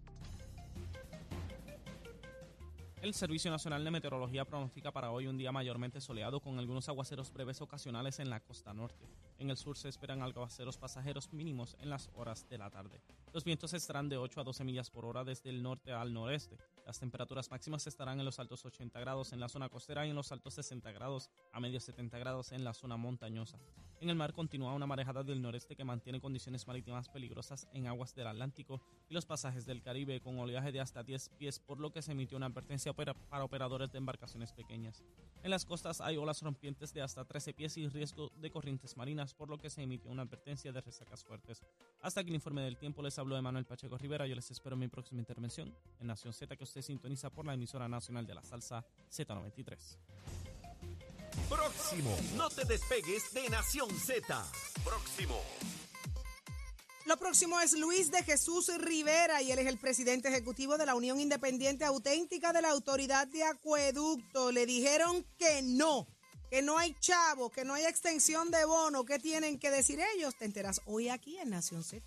El 3.02 3.16
Servicio 3.16 3.50
Nacional 3.50 3.84
de 3.84 3.90
Meteorología 3.90 4.46
pronostica 4.46 4.92
para 4.92 5.10
hoy 5.10 5.26
un 5.26 5.36
día 5.36 5.52
mayormente 5.52 6.00
soleado 6.00 6.40
con 6.40 6.60
algunos 6.60 6.88
aguaceros 6.88 7.34
breves 7.34 7.60
ocasionales 7.60 8.20
en 8.20 8.30
la 8.30 8.42
costa 8.42 8.76
norte. 8.76 9.08
En 9.42 9.50
el 9.50 9.58
sur 9.58 9.76
se 9.76 9.90
esperan 9.90 10.22
aguaceros 10.22 10.78
pasajeros 10.78 11.34
mínimos 11.34 11.76
en 11.80 11.90
las 11.90 12.12
horas 12.14 12.48
de 12.48 12.60
la 12.60 12.70
tarde. 12.70 13.02
Los 13.34 13.44
vientos 13.44 13.74
estarán 13.74 14.08
de 14.08 14.16
8 14.16 14.42
a 14.42 14.44
12 14.44 14.64
millas 14.64 14.92
por 14.92 15.04
hora 15.04 15.24
desde 15.24 15.50
el 15.50 15.64
norte 15.64 15.92
al 15.92 16.14
noreste. 16.14 16.60
Las 16.86 17.00
temperaturas 17.00 17.50
máximas 17.50 17.88
estarán 17.88 18.20
en 18.20 18.26
los 18.26 18.38
altos 18.38 18.64
80 18.64 19.00
grados 19.00 19.34
en 19.34 19.40
la 19.40 19.50
zona 19.50 19.68
costera 19.70 20.06
y 20.06 20.12
en 20.12 20.16
los 20.16 20.32
altos 20.32 20.54
60 20.54 20.92
grados 20.92 21.32
a 21.54 21.60
medios 21.60 21.84
70 21.86 22.20
grados 22.20 22.52
en 22.52 22.64
la 22.64 22.76
zona 22.76 22.98
montañosa. 22.98 23.58
En 24.00 24.10
el 24.10 24.16
mar 24.16 24.34
continúa 24.34 24.74
una 24.74 24.86
marejada 24.86 25.24
del 25.24 25.42
noreste 25.42 25.76
que 25.76 25.86
mantiene 25.86 26.20
condiciones 26.20 26.68
marítimas 26.68 27.10
peligrosas 27.10 27.68
en 27.74 27.88
aguas 27.88 28.14
del 28.14 28.28
Atlántico 28.28 28.82
y 29.10 29.14
los 29.14 29.26
pasajes 29.26 29.66
del 29.66 29.82
Caribe 29.82 30.22
con 30.22 30.38
oleaje 30.38 30.72
de 30.72 30.82
hasta 30.82 31.04
10 31.04 31.30
pies, 31.38 31.60
por 31.60 31.80
lo 31.80 31.92
que 31.92 32.02
se 32.02 32.12
emitió 32.12 32.36
una 32.38 32.48
advertencia 32.48 32.94
para 32.94 33.16
operadores 33.44 33.92
de 33.92 34.00
embarcaciones 34.00 34.54
pequeñas. 34.54 35.04
En 35.44 35.52
las 35.52 35.66
costas 35.66 36.02
hay 36.02 36.18
olas 36.18 36.42
rompientes 36.42 36.94
de 36.94 37.02
hasta 37.02 37.26
13 37.26 37.54
pies 37.54 37.78
y 37.78 37.88
riesgo 37.88 38.30
de 38.38 38.52
corrientes 38.52 38.98
marinas, 38.98 39.31
por 39.34 39.50
lo 39.50 39.58
que 39.58 39.70
se 39.70 39.82
emitió 39.82 40.12
una 40.12 40.24
advertencia 40.24 40.72
de 40.72 40.82
resacas 40.82 41.24
fuertes. 41.24 41.62
Hasta 42.02 42.22
aquí 42.22 42.30
el 42.30 42.36
informe 42.36 42.62
del 42.62 42.78
tiempo 42.78 43.02
les 43.02 43.18
habló 43.20 43.42
Manuel 43.42 43.66
Pacheco 43.66 43.98
Rivera. 43.98 44.28
Yo 44.28 44.36
les 44.36 44.50
espero 44.52 44.74
en 44.74 44.80
mi 44.80 44.88
próxima 44.88 45.20
intervención 45.20 45.74
en 46.00 46.08
Nación 46.08 46.34
Z 46.34 46.56
que 46.56 46.64
usted 46.64 46.82
sintoniza 46.82 47.30
por 47.30 47.46
la 47.46 47.54
emisora 47.54 47.88
nacional 47.88 48.26
de 48.26 48.36
la 48.36 48.44
salsa 48.44 48.86
Z93. 49.12 49.98
Próximo. 51.50 52.16
No 52.36 52.50
te 52.50 52.66
despegues 52.66 53.34
de 53.34 53.50
Nación 53.50 53.90
Z. 53.92 54.46
Próximo. 54.84 55.42
Lo 57.06 57.18
próximo 57.18 57.60
es 57.60 57.74
Luis 57.74 58.12
de 58.12 58.24
Jesús 58.24 58.72
Rivera 58.78 59.42
y 59.42 59.52
él 59.52 59.60
es 59.60 59.66
el 59.66 59.80
presidente 59.80 60.30
ejecutivo 60.30 60.78
de 60.78 60.86
la 60.86 60.94
Unión 60.94 61.20
Independiente 61.20 61.84
Auténtica 61.84 62.54
de 62.54 62.62
la 62.62 62.70
Autoridad 62.70 63.28
de 63.28 63.44
Acueducto. 63.44 64.52
Le 64.52 64.68
dijeron 64.68 65.26
que 65.38 65.62
no, 65.64 66.08
que 66.52 66.62
no 66.62 66.78
hay 66.78 66.94
chavo, 67.00 67.50
que 67.50 67.64
no 67.64 67.74
hay 67.74 67.86
extensión 67.86 68.52
de 68.52 68.66
bono. 68.66 69.06
¿Qué 69.06 69.20
tienen 69.20 69.58
que 69.58 69.72
decir 69.72 70.02
ellos? 70.16 70.36
Te 70.36 70.44
enteras 70.44 70.82
hoy 70.86 71.08
aquí 71.08 71.38
en 71.38 71.50
Nación 71.50 71.82
Z. 71.82 72.04